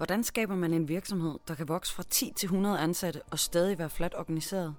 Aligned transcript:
Hvordan 0.00 0.24
skaber 0.24 0.54
man 0.54 0.72
en 0.72 0.88
virksomhed, 0.88 1.34
der 1.48 1.54
kan 1.54 1.68
vokse 1.68 1.94
fra 1.94 2.02
10 2.10 2.32
til 2.36 2.46
100 2.46 2.78
ansatte 2.78 3.22
og 3.30 3.38
stadig 3.38 3.78
være 3.78 3.90
fladt 3.90 4.14
organiseret? 4.14 4.74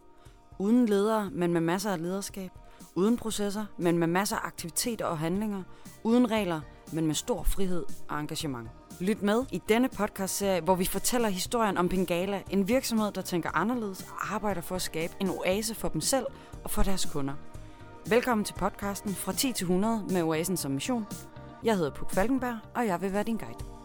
Uden 0.59 0.85
ledere, 0.85 1.29
men 1.31 1.53
med 1.53 1.61
masser 1.61 1.91
af 1.91 2.01
lederskab. 2.01 2.51
Uden 2.95 3.17
processer, 3.17 3.65
men 3.77 3.97
med 3.97 4.07
masser 4.07 4.35
af 4.35 4.47
aktiviteter 4.47 5.05
og 5.05 5.19
handlinger. 5.19 5.63
Uden 6.03 6.31
regler, 6.31 6.61
men 6.93 7.07
med 7.07 7.15
stor 7.15 7.43
frihed 7.43 7.85
og 8.09 8.19
engagement. 8.19 8.69
Lyt 8.99 9.21
med 9.21 9.45
i 9.51 9.61
denne 9.69 9.89
podcastserie, 9.89 10.61
hvor 10.61 10.75
vi 10.75 10.85
fortæller 10.85 11.29
historien 11.29 11.77
om 11.77 11.89
Pengala, 11.89 12.41
en 12.49 12.67
virksomhed, 12.67 13.11
der 13.11 13.21
tænker 13.21 13.49
anderledes 13.57 14.01
og 14.01 14.33
arbejder 14.33 14.61
for 14.61 14.75
at 14.75 14.81
skabe 14.81 15.13
en 15.19 15.29
oase 15.29 15.75
for 15.75 15.87
dem 15.87 16.01
selv 16.01 16.25
og 16.63 16.71
for 16.71 16.83
deres 16.83 17.05
kunder. 17.05 17.33
Velkommen 18.09 18.45
til 18.45 18.53
podcasten 18.53 19.13
Fra 19.13 19.33
10 19.33 19.53
til 19.53 19.63
100 19.63 20.05
med 20.09 20.23
Oasen 20.23 20.57
som 20.57 20.71
mission. 20.71 21.07
Jeg 21.63 21.75
hedder 21.75 21.91
Puk 21.91 22.11
Falkenberg, 22.11 22.57
og 22.75 22.85
jeg 22.85 23.01
vil 23.01 23.13
være 23.13 23.23
din 23.23 23.37
guide. 23.37 23.80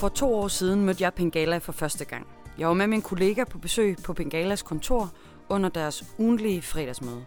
For 0.00 0.08
to 0.08 0.34
år 0.34 0.48
siden 0.48 0.84
mødte 0.84 1.04
jeg 1.04 1.14
Pengala 1.14 1.58
for 1.58 1.72
første 1.72 2.04
gang. 2.04 2.26
Jeg 2.58 2.68
var 2.68 2.74
med 2.74 2.86
min 2.86 3.02
kollega 3.02 3.44
på 3.44 3.58
besøg 3.58 3.96
på 4.04 4.12
Pengalas 4.12 4.62
kontor 4.62 5.10
under 5.48 5.68
deres 5.68 6.04
ugentlige 6.18 6.62
fredagsmøde. 6.62 7.24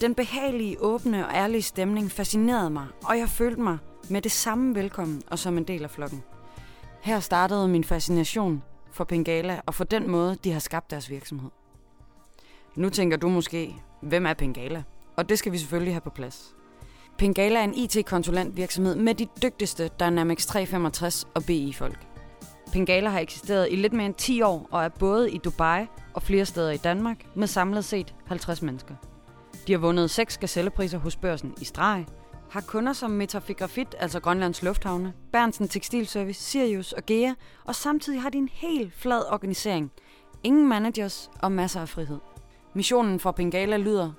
Den 0.00 0.14
behagelige, 0.14 0.80
åbne 0.80 1.26
og 1.26 1.34
ærlige 1.34 1.62
stemning 1.62 2.10
fascinerede 2.10 2.70
mig, 2.70 2.86
og 3.04 3.18
jeg 3.18 3.28
følte 3.28 3.60
mig 3.60 3.78
med 4.10 4.22
det 4.22 4.32
samme 4.32 4.74
velkommen 4.74 5.22
og 5.30 5.38
som 5.38 5.58
en 5.58 5.64
del 5.64 5.84
af 5.84 5.90
flokken. 5.90 6.22
Her 7.02 7.20
startede 7.20 7.68
min 7.68 7.84
fascination 7.84 8.62
for 8.92 9.04
Pengala 9.04 9.60
og 9.66 9.74
for 9.74 9.84
den 9.84 10.10
måde, 10.10 10.36
de 10.44 10.52
har 10.52 10.60
skabt 10.60 10.90
deres 10.90 11.10
virksomhed. 11.10 11.50
Nu 12.74 12.88
tænker 12.88 13.16
du 13.16 13.28
måske, 13.28 13.74
hvem 14.02 14.26
er 14.26 14.34
Pengala? 14.34 14.82
Og 15.16 15.28
det 15.28 15.38
skal 15.38 15.52
vi 15.52 15.58
selvfølgelig 15.58 15.94
have 15.94 16.00
på 16.00 16.10
plads. 16.10 16.54
Pengala 17.18 17.58
er 17.60 17.64
en 17.64 17.74
IT-konsulentvirksomhed 17.74 18.94
med 18.94 19.14
de 19.14 19.26
dygtigste 19.42 19.90
Dynamics 20.00 20.46
365 20.46 21.26
og 21.34 21.44
BI-folk. 21.44 21.98
Pengala 22.72 23.10
har 23.10 23.20
eksisteret 23.20 23.68
i 23.70 23.76
lidt 23.76 23.92
mere 23.92 24.06
end 24.06 24.14
10 24.14 24.42
år 24.42 24.68
og 24.70 24.84
er 24.84 24.88
både 24.88 25.30
i 25.30 25.38
Dubai 25.38 25.86
og 26.14 26.22
flere 26.22 26.46
steder 26.46 26.70
i 26.70 26.76
Danmark 26.76 27.16
med 27.34 27.46
samlet 27.46 27.84
set 27.84 28.14
50 28.26 28.62
mennesker. 28.62 28.94
De 29.66 29.72
har 29.72 29.78
vundet 29.78 30.10
seks 30.10 30.38
gazellepriser 30.38 30.98
hos 30.98 31.16
børsen 31.16 31.54
i 31.60 31.64
streg, 31.64 32.06
har 32.50 32.60
kunder 32.60 32.92
som 32.92 33.10
Metafigrafit, 33.10 33.94
altså 33.98 34.20
Grønlands 34.20 34.62
Lufthavne, 34.62 35.12
Bernsen 35.32 35.68
Tekstilservice, 35.68 36.42
Sirius 36.42 36.92
og 36.92 37.06
Gea, 37.06 37.32
og 37.64 37.74
samtidig 37.74 38.22
har 38.22 38.30
de 38.30 38.38
en 38.38 38.48
helt 38.52 38.94
flad 38.94 39.22
organisering. 39.32 39.92
Ingen 40.42 40.68
managers 40.68 41.30
og 41.42 41.52
masser 41.52 41.80
af 41.80 41.88
frihed. 41.88 42.18
Missionen 42.74 43.20
for 43.20 43.30
Pengala 43.30 43.76
lyder, 43.76 44.12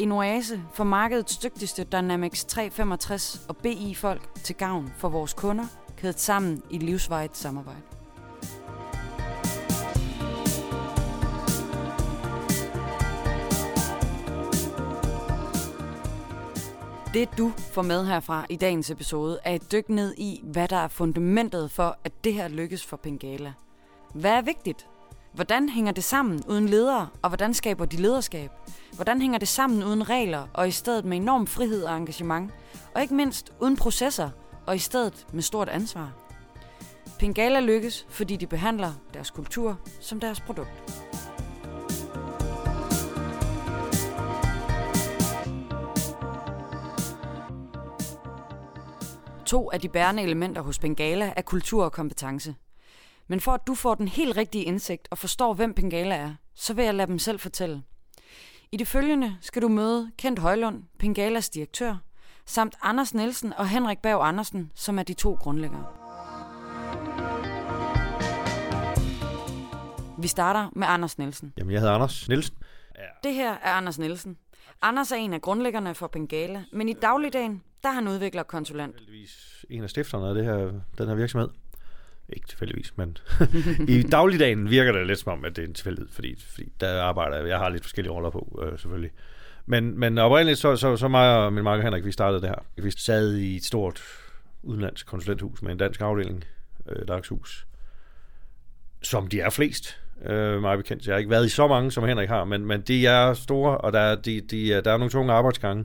en 0.00 0.12
oase 0.12 0.62
for 0.72 0.84
markedets 0.84 1.36
dygtigste 1.36 1.84
Dynamics 1.84 2.44
365 2.44 3.46
og 3.48 3.56
BI-folk 3.56 4.34
til 4.34 4.56
gavn 4.56 4.92
for 4.96 5.08
vores 5.08 5.34
kunder, 5.34 5.66
kædet 5.96 6.20
sammen 6.20 6.62
i 6.70 6.78
livsvejet 6.78 7.36
samarbejde. 7.36 7.80
Det 17.14 17.28
du 17.38 17.52
får 17.72 17.82
med 17.82 18.06
herfra 18.06 18.46
i 18.50 18.56
dagens 18.56 18.90
episode 18.90 19.38
er 19.44 19.54
et 19.54 19.72
dyk 19.72 19.88
ned 19.88 20.14
i, 20.18 20.40
hvad 20.44 20.68
der 20.68 20.76
er 20.76 20.88
fundamentet 20.88 21.70
for, 21.70 21.98
at 22.04 22.24
det 22.24 22.34
her 22.34 22.48
lykkes 22.48 22.86
for 22.86 22.96
Pengala. 22.96 23.52
Hvad 24.14 24.32
er 24.32 24.42
vigtigt? 24.42 24.86
Hvordan 25.32 25.68
hænger 25.68 25.92
det 25.92 26.04
sammen 26.04 26.42
uden 26.48 26.68
ledere, 26.68 27.08
og 27.22 27.30
hvordan 27.30 27.54
skaber 27.54 27.84
de 27.84 27.96
lederskab? 27.96 28.50
Hvordan 28.94 29.20
hænger 29.20 29.38
det 29.38 29.48
sammen 29.48 29.82
uden 29.84 30.08
regler, 30.08 30.46
og 30.54 30.68
i 30.68 30.70
stedet 30.70 31.04
med 31.04 31.16
enorm 31.16 31.46
frihed 31.46 31.84
og 31.84 31.96
engagement? 31.96 32.52
Og 32.94 33.02
ikke 33.02 33.14
mindst 33.14 33.52
uden 33.60 33.76
processer, 33.76 34.30
og 34.66 34.76
i 34.76 34.78
stedet 34.78 35.26
med 35.32 35.42
stort 35.42 35.68
ansvar. 35.68 36.12
Pengala 37.18 37.60
lykkes, 37.60 38.06
fordi 38.08 38.36
de 38.36 38.46
behandler 38.46 38.92
deres 39.14 39.30
kultur 39.30 39.78
som 40.00 40.20
deres 40.20 40.40
produkt. 40.40 41.02
To 49.46 49.70
af 49.70 49.80
de 49.80 49.88
bærende 49.88 50.22
elementer 50.22 50.62
hos 50.62 50.78
Bengala 50.78 51.32
er 51.36 51.42
kultur 51.42 51.84
og 51.84 51.92
kompetence. 51.92 52.54
Men 53.30 53.40
for 53.40 53.52
at 53.52 53.66
du 53.66 53.74
får 53.74 53.94
den 53.94 54.08
helt 54.08 54.36
rigtige 54.36 54.64
indsigt 54.64 55.08
og 55.10 55.18
forstår, 55.18 55.54
hvem 55.54 55.74
Pengala 55.74 56.14
er, 56.16 56.34
så 56.54 56.74
vil 56.74 56.84
jeg 56.84 56.94
lade 56.94 57.08
dem 57.08 57.18
selv 57.18 57.38
fortælle. 57.38 57.82
I 58.72 58.76
det 58.76 58.86
følgende 58.86 59.36
skal 59.40 59.62
du 59.62 59.68
møde 59.68 60.10
Kent 60.18 60.38
Højlund, 60.38 60.82
Pengalas 60.98 61.48
direktør, 61.48 61.96
samt 62.46 62.74
Anders 62.82 63.14
Nielsen 63.14 63.52
og 63.52 63.68
Henrik 63.68 63.98
Berg 63.98 64.20
Andersen, 64.28 64.72
som 64.74 64.98
er 64.98 65.02
de 65.02 65.14
to 65.14 65.34
grundlæggere. 65.34 65.86
Vi 70.18 70.28
starter 70.28 70.70
med 70.72 70.86
Anders 70.86 71.18
Nielsen. 71.18 71.52
Jamen, 71.58 71.72
jeg 71.72 71.80
hedder 71.80 71.94
Anders 71.94 72.28
Nielsen. 72.28 72.56
Ja. 72.98 73.28
Det 73.28 73.34
her 73.34 73.52
er 73.52 73.72
Anders 73.72 73.98
Nielsen. 73.98 74.36
Anders 74.82 75.12
er 75.12 75.16
en 75.16 75.32
af 75.32 75.40
grundlæggerne 75.40 75.94
for 75.94 76.06
Pengala, 76.06 76.64
men 76.72 76.88
i 76.88 76.92
dagligdagen, 76.92 77.62
der 77.82 77.88
er 77.88 77.92
han 77.92 78.08
udvikler 78.08 78.42
konsulent. 78.42 78.96
Tilfældigvis 78.96 79.66
en 79.70 79.82
af 79.82 79.90
stifterne 79.90 80.28
af 80.28 80.34
det 80.34 80.44
her, 80.44 80.56
den 80.98 81.08
her 81.08 81.14
virksomhed. 81.14 81.48
Ikke 82.32 82.48
tilfældigvis, 82.48 82.92
men 82.96 83.16
i 83.88 84.02
dagligdagen 84.02 84.70
virker 84.70 84.92
det 84.92 85.06
lidt 85.06 85.18
som 85.18 85.32
om, 85.32 85.44
at 85.44 85.56
det 85.56 85.64
er 85.64 85.68
en 85.68 85.74
tilfældighed, 85.74 86.08
fordi, 86.12 86.36
fordi 86.48 86.72
der 86.80 87.02
arbejder 87.02 87.36
jeg, 87.36 87.48
jeg 87.48 87.58
har 87.58 87.68
lidt 87.68 87.82
forskellige 87.82 88.12
roller 88.12 88.30
på, 88.30 88.62
øh, 88.64 88.78
selvfølgelig. 88.78 89.10
Men, 89.66 89.98
men 89.98 90.18
oprindeligt, 90.18 90.58
så, 90.58 90.76
så, 90.76 90.96
så 90.96 91.08
mig 91.08 91.36
og 91.36 91.52
min 91.52 91.64
makker 91.64 91.84
Henrik, 91.84 92.04
vi 92.04 92.12
startede 92.12 92.40
det 92.40 92.48
her. 92.48 92.82
Vi 92.82 92.90
sad 92.90 93.34
i 93.34 93.56
et 93.56 93.64
stort 93.64 94.02
udenlandsk 94.62 95.06
konsulenthus 95.06 95.62
med 95.62 95.72
en 95.72 95.78
dansk 95.78 96.00
afdeling, 96.00 96.44
øh, 96.88 97.08
Darkshus, 97.08 97.66
som 99.02 99.26
de 99.26 99.40
er 99.40 99.50
flest, 99.50 100.00
øh, 100.24 100.60
meget 100.60 100.78
bekendt. 100.78 101.06
Jeg 101.06 101.14
har 101.14 101.18
ikke 101.18 101.30
været 101.30 101.46
i 101.46 101.48
så 101.48 101.68
mange, 101.68 101.90
som 101.90 102.04
Henrik 102.04 102.28
har, 102.28 102.44
men, 102.44 102.66
men 102.66 102.80
de 102.80 103.06
er 103.06 103.34
store, 103.34 103.78
og 103.78 103.92
der 103.92 104.00
er, 104.00 104.14
de, 104.14 104.40
de, 104.40 104.68
der 104.68 104.92
er 104.92 104.96
nogle 104.96 105.10
tunge 105.10 105.32
arbejdsgange 105.32 105.84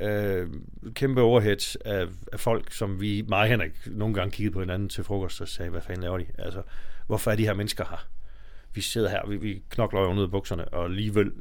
øh, 0.00 0.48
kæmpe 0.94 1.20
overheads 1.20 1.76
af, 1.76 2.06
af 2.32 2.40
folk, 2.40 2.72
som 2.72 3.00
vi, 3.00 3.24
mig 3.28 3.38
og 3.38 3.46
Henrik, 3.46 3.72
nogle 3.86 4.14
gange 4.14 4.30
kiggede 4.30 4.52
på 4.52 4.60
hinanden 4.60 4.88
til 4.88 5.04
frokost 5.04 5.40
og 5.40 5.48
sagde, 5.48 5.70
hvad 5.70 5.80
fanden 5.80 6.02
laver 6.02 6.18
de? 6.18 6.26
Altså, 6.38 6.62
hvorfor 7.06 7.30
er 7.30 7.36
de 7.36 7.46
her 7.46 7.54
mennesker 7.54 7.84
her? 7.90 8.08
Vi 8.74 8.80
sidder 8.80 9.08
her, 9.08 9.26
vi, 9.28 9.36
vi 9.36 9.62
knokler 9.70 10.00
jo 10.00 10.14
ned 10.14 10.24
i 10.24 10.30
bukserne, 10.30 10.68
og 10.68 10.84
alligevel 10.84 11.32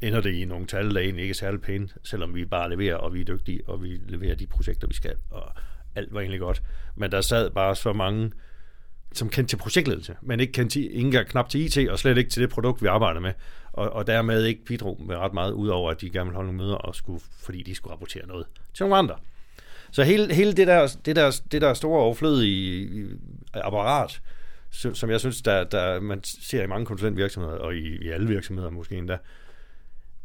ender 0.00 0.20
det 0.20 0.34
i 0.34 0.44
nogle 0.44 0.66
tal, 0.66 0.94
der 0.94 1.00
egentlig 1.00 1.22
ikke 1.22 1.32
er 1.32 1.34
særlig 1.34 1.60
pæne, 1.60 1.88
selvom 2.04 2.34
vi 2.34 2.44
bare 2.44 2.70
leverer, 2.70 2.96
og 2.96 3.14
vi 3.14 3.20
er 3.20 3.24
dygtige, 3.24 3.60
og 3.68 3.82
vi 3.82 4.00
leverer 4.08 4.34
de 4.34 4.46
projekter, 4.46 4.88
vi 4.88 4.94
skal, 4.94 5.16
og 5.30 5.52
alt 5.94 6.14
var 6.14 6.20
egentlig 6.20 6.40
godt. 6.40 6.62
Men 6.96 7.12
der 7.12 7.20
sad 7.20 7.50
bare 7.50 7.76
så 7.76 7.92
mange, 7.92 8.32
som 9.12 9.28
kendte 9.28 9.52
til 9.52 9.56
projektledelse, 9.56 10.16
men 10.22 10.40
ikke 10.40 10.52
kendte 10.52 10.74
til, 10.74 10.96
ikke 10.96 11.24
knap 11.24 11.48
til 11.48 11.60
IT, 11.60 11.88
og 11.88 11.98
slet 11.98 12.18
ikke 12.18 12.30
til 12.30 12.42
det 12.42 12.50
produkt, 12.50 12.82
vi 12.82 12.86
arbejder 12.86 13.20
med 13.20 13.32
og, 13.72 13.90
og 13.90 14.06
dermed 14.06 14.44
ikke 14.44 14.64
bidrog 14.64 15.00
med 15.06 15.16
ret 15.16 15.34
meget, 15.34 15.52
udover 15.52 15.90
at 15.90 16.00
de 16.00 16.10
gerne 16.10 16.24
ville 16.24 16.36
holde 16.36 16.52
nogle 16.52 16.62
møder, 16.62 16.74
og 16.74 16.94
skulle, 16.94 17.20
fordi 17.40 17.62
de 17.62 17.74
skulle 17.74 17.92
rapportere 17.92 18.26
noget 18.26 18.46
til 18.74 18.84
nogle 18.84 18.96
andre. 18.96 19.16
Så 19.90 20.02
hele, 20.02 20.34
hele 20.34 20.52
det, 20.52 20.66
der, 20.66 20.96
det, 21.04 21.16
der, 21.16 21.40
det 21.52 21.62
der 21.62 21.74
store 21.74 22.00
overflødige 22.00 23.08
apparat, 23.54 24.20
som 24.70 25.10
jeg 25.10 25.20
synes, 25.20 25.42
der, 25.42 25.64
der 25.64 26.00
man 26.00 26.24
ser 26.24 26.62
i 26.62 26.66
mange 26.66 26.86
konsulentvirksomheder, 26.86 27.56
og 27.56 27.74
i, 27.74 27.96
i 28.02 28.08
alle 28.08 28.28
virksomheder 28.28 28.70
måske 28.70 28.96
endda, 28.96 29.18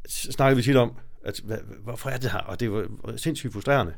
snakker 0.07 0.55
vi 0.55 0.61
tit 0.61 0.75
om, 0.75 0.97
at 1.25 1.41
hvad, 1.43 1.57
hvorfor 1.83 2.09
er 2.09 2.17
det 2.17 2.31
her? 2.31 2.39
Og 2.39 2.59
det 2.59 2.71
var 2.71 2.87
sindssygt 3.17 3.53
frustrerende. 3.53 3.93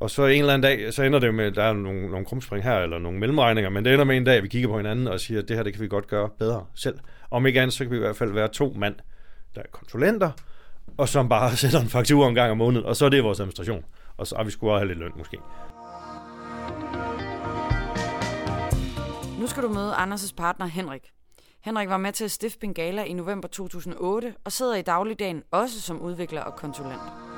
Og 0.00 0.10
så 0.10 0.26
en 0.26 0.40
eller 0.40 0.54
anden 0.54 0.62
dag, 0.62 0.94
så 0.94 1.02
ender 1.02 1.18
det 1.18 1.34
med, 1.34 1.44
at 1.44 1.54
der 1.54 1.62
er 1.62 1.72
nogle, 1.72 2.10
nogle 2.10 2.26
krumspring 2.26 2.64
her, 2.64 2.78
eller 2.78 2.98
nogle 2.98 3.18
mellemregninger, 3.18 3.70
men 3.70 3.84
det 3.84 3.92
ender 3.92 4.04
med 4.04 4.16
en 4.16 4.24
dag, 4.24 4.36
at 4.36 4.42
vi 4.42 4.48
kigger 4.48 4.68
på 4.68 4.76
hinanden 4.76 5.08
og 5.08 5.20
siger, 5.20 5.42
at 5.42 5.48
det 5.48 5.56
her, 5.56 5.62
det 5.62 5.72
kan 5.72 5.82
vi 5.82 5.88
godt 5.88 6.06
gøre 6.06 6.28
bedre 6.38 6.64
selv. 6.74 6.98
Om 7.30 7.46
ikke 7.46 7.60
andet, 7.60 7.74
så 7.74 7.84
kan 7.84 7.90
vi 7.90 7.96
i 7.96 8.00
hvert 8.00 8.16
fald 8.16 8.32
være 8.32 8.48
to 8.48 8.74
mand, 8.76 8.94
der 9.54 9.60
er 9.60 9.66
konsulenter, 9.72 10.30
og 10.96 11.08
som 11.08 11.28
bare 11.28 11.56
sætter 11.56 11.80
en 11.80 11.88
faktura 11.88 12.28
en 12.28 12.34
gang 12.34 12.50
om 12.50 12.56
måneden, 12.56 12.86
og 12.86 12.96
så 12.96 13.04
er 13.04 13.08
det 13.08 13.24
vores 13.24 13.40
administration. 13.40 13.84
Og 14.16 14.26
så 14.26 14.36
har 14.36 14.44
vi 14.44 14.50
skulle 14.50 14.78
have 14.78 14.88
lidt 14.88 14.98
løn 14.98 15.12
måske. 15.16 15.36
Nu 19.40 19.46
skal 19.46 19.62
du 19.62 19.68
møde 19.68 19.92
Anders' 19.94 20.34
partner 20.36 20.66
Henrik. 20.66 21.02
Henrik 21.60 21.88
var 21.88 21.96
med 21.96 22.12
til 22.12 22.24
at 22.24 22.30
stifte 22.30 22.58
Bengala 22.58 23.02
i 23.02 23.12
november 23.12 23.48
2008 23.48 24.34
og 24.44 24.52
sidder 24.52 24.74
i 24.74 24.82
dagligdagen 24.82 25.42
også 25.50 25.80
som 25.80 26.00
udvikler 26.00 26.40
og 26.40 26.56
konsulent. 26.56 27.29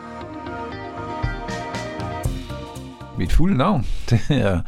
Mit 3.19 3.33
fulde 3.33 3.57
navn, 3.57 3.87
det 4.11 4.21
er 4.31 4.61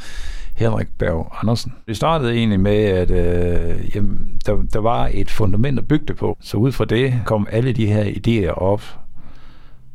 Henrik 0.55 0.88
Berg 0.99 1.32
Andersen. 1.43 1.75
Det 1.88 1.96
startede 1.96 2.35
egentlig 2.35 2.61
med, 2.61 2.76
at 2.76 3.11
øh, 3.11 3.96
jamen, 3.96 4.41
der, 4.46 4.62
der 4.73 4.79
var 4.79 5.11
et 5.12 5.31
fundament 5.31 5.79
at 5.79 5.88
bygge 5.88 6.06
det 6.06 6.17
på. 6.17 6.37
Så 6.41 6.56
ud 6.56 6.73
fra 6.73 6.85
det 6.85 7.14
kom 7.25 7.46
alle 7.50 7.73
de 7.73 7.87
her 7.87 8.05
idéer 8.05 8.50
op, 8.50 8.99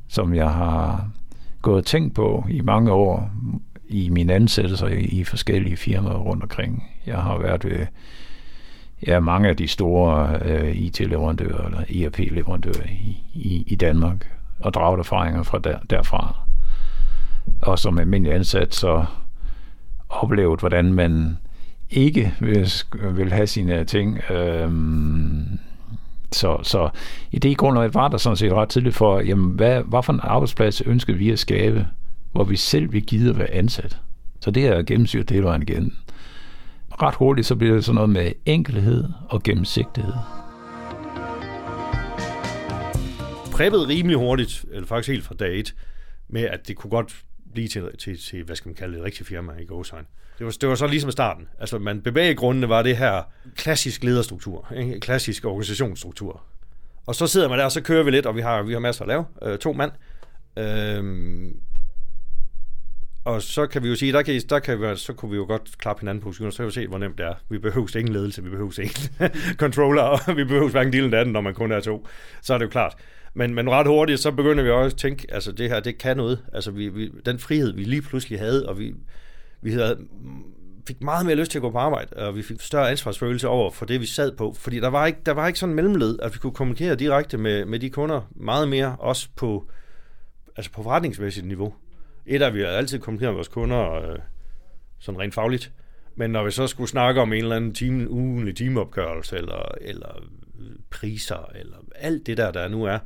som 0.08 0.34
jeg 0.36 0.50
har 0.50 1.08
gået 1.62 1.78
og 1.78 1.86
tænkt 1.86 2.16
på 2.16 2.46
i 2.50 2.62
mange 2.62 2.92
år 2.92 3.32
i 3.90 4.10
mine 4.10 4.34
ansættelser 4.34 4.88
i, 4.88 5.24
forskellige 5.24 5.78
firmaer 5.78 6.18
rundt 6.18 6.44
omkring. 6.44 6.84
Jeg 7.06 7.18
har 7.18 7.38
været 7.38 7.66
ved 7.66 7.86
ja, 9.08 9.20
mange 9.20 9.50
af 9.50 9.58
de 9.58 9.68
store 9.68 10.40
øh, 10.46 10.76
IT-leverandører 10.76 11.66
eller 11.66 11.80
ERP-leverandører 11.80 12.86
i, 12.90 13.24
i, 13.34 13.64
i 13.68 13.76
Danmark. 13.76 14.32
og 14.60 14.74
draget 14.74 15.00
erfaringer 15.00 15.44
fra 15.44 15.60
der, 15.60 15.78
derfra. 15.90 16.49
Og 17.62 17.80
som 17.80 18.00
almindelig 18.00 18.36
ansat, 18.36 18.76
så 18.76 19.06
oplevet, 20.10 20.60
hvordan 20.60 20.94
man 20.94 21.38
ikke 21.90 22.34
vil, 22.40 22.72
vil 23.12 23.32
have 23.32 23.48
sine 23.48 23.86
ting. 23.86 24.32
Øhm, 24.32 25.60
så, 26.32 26.60
så 26.64 26.90
i 27.32 27.40
det 27.40 27.58
grundlag 27.58 27.94
var 27.94 28.08
der 28.08 28.18
sådan 28.18 28.38
set 28.38 28.54
ret 28.54 28.70
tidligt 28.70 28.96
for, 28.96 29.20
jamen, 29.20 29.52
hvad, 29.52 29.84
hvad 29.84 30.04
for 30.04 30.14
en 30.14 30.20
arbejdsplads 30.24 30.82
ønskede 30.82 31.18
vi 31.18 31.30
at 31.30 31.40
skabe, 31.40 31.88
hvor 32.32 32.44
vi 32.44 32.56
selv 32.56 32.94
vil 32.94 33.02
gide 33.02 33.30
at 33.30 33.38
være 33.38 33.54
ansat. 33.54 33.98
Så 34.42 34.52
det 34.52 34.68
er 34.68 34.82
gennemsyret 34.82 35.30
det 35.30 35.44
vejen 35.44 35.62
igen. 35.62 35.94
Ret 37.02 37.16
hurtigt 37.16 37.48
så 37.48 37.56
bliver 37.56 37.74
det 37.76 37.86
sådan 37.86 37.96
noget 37.96 38.10
med 38.10 38.32
enkelhed 38.46 39.04
og 39.30 39.44
gennemsigtighed. 39.44 40.14
Præppet 43.52 43.88
rimelig 43.88 44.18
hurtigt, 44.18 44.66
eller 44.72 44.88
faktisk 44.88 45.10
helt 45.10 45.24
fra 45.24 45.36
dag 45.36 45.60
et, 45.60 45.76
med 46.30 46.42
at 46.42 46.68
det 46.68 46.76
kunne 46.76 46.92
godt 46.92 47.24
blive 47.54 47.68
til, 47.68 47.98
til, 47.98 48.20
til 48.20 48.44
hvad 48.44 48.56
skal 48.56 48.70
man 48.70 48.76
kalde 48.76 48.94
det, 48.94 49.00
et 49.00 49.06
rigtigt 49.06 49.30
firma 49.30 49.54
i 49.62 49.66
Gåsøjne. 49.66 50.06
Det 50.38 50.46
var, 50.46 50.58
det 50.62 50.70
var 50.70 50.76
så 50.76 50.88
ligesom 50.88 51.12
starten. 51.12 51.48
Altså, 51.60 51.80
man 51.80 52.04
grundene 52.38 52.70
var 52.70 52.82
det 52.82 52.98
her 52.98 53.24
klassisk 53.56 54.04
lederstruktur, 54.04 54.74
ikke? 54.78 55.00
klassisk 55.00 55.46
organisationsstruktur. 55.46 56.44
Og 57.06 57.16
så 57.16 57.28
sidder 57.28 57.50
man 57.50 57.60
der, 57.60 57.66
og 57.66 57.72
så 57.72 57.82
kører 57.82 58.04
vi 58.04 58.12
lidt, 58.12 58.26
og 58.26 58.36
vi 58.36 58.42
har, 58.42 58.64
vi 58.64 58.74
har 58.74 58.80
masser 58.80 59.04
at 59.04 59.08
lave. 59.08 59.26
Øh, 59.42 59.58
to 59.58 59.74
mand. 59.74 59.92
Øh, 60.58 61.52
og 63.26 63.42
så 63.42 63.68
kan 63.68 63.84
vi 63.84 63.88
jo 63.88 63.96
sige, 63.96 64.12
der 64.12 64.22
kan, 64.22 64.42
der 64.50 64.60
kan 64.60 64.82
vi, 64.82 64.96
så 64.96 65.14
kunne 65.14 65.32
vi 65.32 65.38
jo 65.38 65.46
godt 65.46 65.78
klappe 65.78 66.00
hinanden 66.00 66.24
på 66.24 66.32
skulderen, 66.32 66.52
så 66.52 66.58
kan 66.58 66.68
vi 66.68 66.72
se, 66.72 66.88
hvor 66.88 66.98
nemt 66.98 67.18
det 67.18 67.26
er. 67.26 67.34
Vi 67.50 67.58
behøver 67.58 67.98
ingen 67.98 68.14
ledelse, 68.14 68.44
vi 68.44 68.50
behøver 68.50 68.80
ingen 68.80 69.32
controller, 69.64 70.02
og 70.02 70.38
vi 70.38 70.44
behøver 70.44 70.70
hverken 70.70 70.94
dealen 70.94 71.14
anden, 71.14 71.34
når 71.34 71.42
man 71.42 71.54
kun 71.54 71.72
er 71.72 71.80
to. 71.80 72.08
Så 72.42 72.54
er 72.54 72.58
det 72.58 72.66
jo 72.66 72.70
klart. 72.70 72.96
Men, 73.34 73.54
men 73.54 73.70
ret 73.70 73.88
hurtigt, 73.88 74.20
så 74.20 74.32
begynder 74.32 74.64
vi 74.64 74.70
også 74.70 74.96
at 74.96 75.00
tænke, 75.00 75.34
altså 75.34 75.52
det 75.52 75.70
her, 75.70 75.80
det 75.80 75.98
kan 75.98 76.18
noget. 76.18 76.46
Altså 76.54 76.72
vi, 76.72 76.90
vi, 76.90 77.12
den 77.26 77.40
frihed, 77.40 77.74
vi 77.74 77.84
lige 77.84 78.02
pludselig 78.02 78.40
havde, 78.40 78.70
og 78.70 78.80
vi, 78.80 78.94
vi 79.62 79.72
havde, 79.72 79.98
mm, 80.00 80.44
fik 80.88 81.02
meget 81.02 81.26
mere 81.26 81.36
lyst 81.36 81.52
til 81.52 81.58
at 81.58 81.62
gå 81.62 81.72
på 81.72 81.78
arbejde, 81.78 82.16
og 82.16 82.36
vi 82.36 82.42
fik 82.42 82.62
større 82.62 82.92
ansvarsfølelse 82.92 83.48
over 83.48 83.72
for 83.72 83.86
det, 83.86 84.02
vi 84.02 84.06
sad 84.06 84.32
på. 84.32 84.54
Fordi 84.54 84.80
der 84.80 84.88
var 84.88 85.06
ikke, 85.06 85.20
der 85.26 85.32
var 85.32 85.48
ikke 85.48 85.60
sådan 85.60 85.72
en 85.72 85.76
mellemled, 85.76 86.20
at 86.22 86.34
vi 86.34 86.40
kunne 86.40 86.54
kommunikere 86.54 86.96
direkte 86.96 87.38
med, 87.38 87.66
med 87.66 87.80
de 87.80 87.90
kunder 87.90 88.22
meget 88.32 88.70
mere, 88.70 88.96
også 89.00 89.30
på, 89.36 89.70
altså 90.58 90.72
på 90.72 90.84
forretningsmæssigt 90.84 91.48
niveau. 91.48 91.74
Et 92.26 92.42
af, 92.42 92.54
vi 92.54 92.60
har 92.60 92.68
altid 92.68 93.00
kommunikeret 93.00 93.32
med 93.32 93.36
vores 93.36 93.48
kunder, 93.48 93.94
øh, 93.94 94.20
sådan 95.00 95.20
rent 95.20 95.34
fagligt. 95.34 95.72
Men 96.16 96.32
når 96.32 96.44
vi 96.44 96.52
så 96.52 96.68
skulle 96.68 96.90
snakke 96.90 97.22
om 97.22 97.34
en 97.34 97.44
eller 97.44 97.56
anden 97.56 97.74
time, 97.74 98.10
ugenlig 98.10 98.56
timeopgørelse, 98.56 99.38
eller, 99.38 99.72
eller 99.82 100.24
priser, 100.90 101.52
eller 101.56 101.78
alt 101.96 102.28
det 102.28 102.38
der, 102.38 102.52
der 102.52 102.68
nu 102.68 102.84
er, 102.84 103.00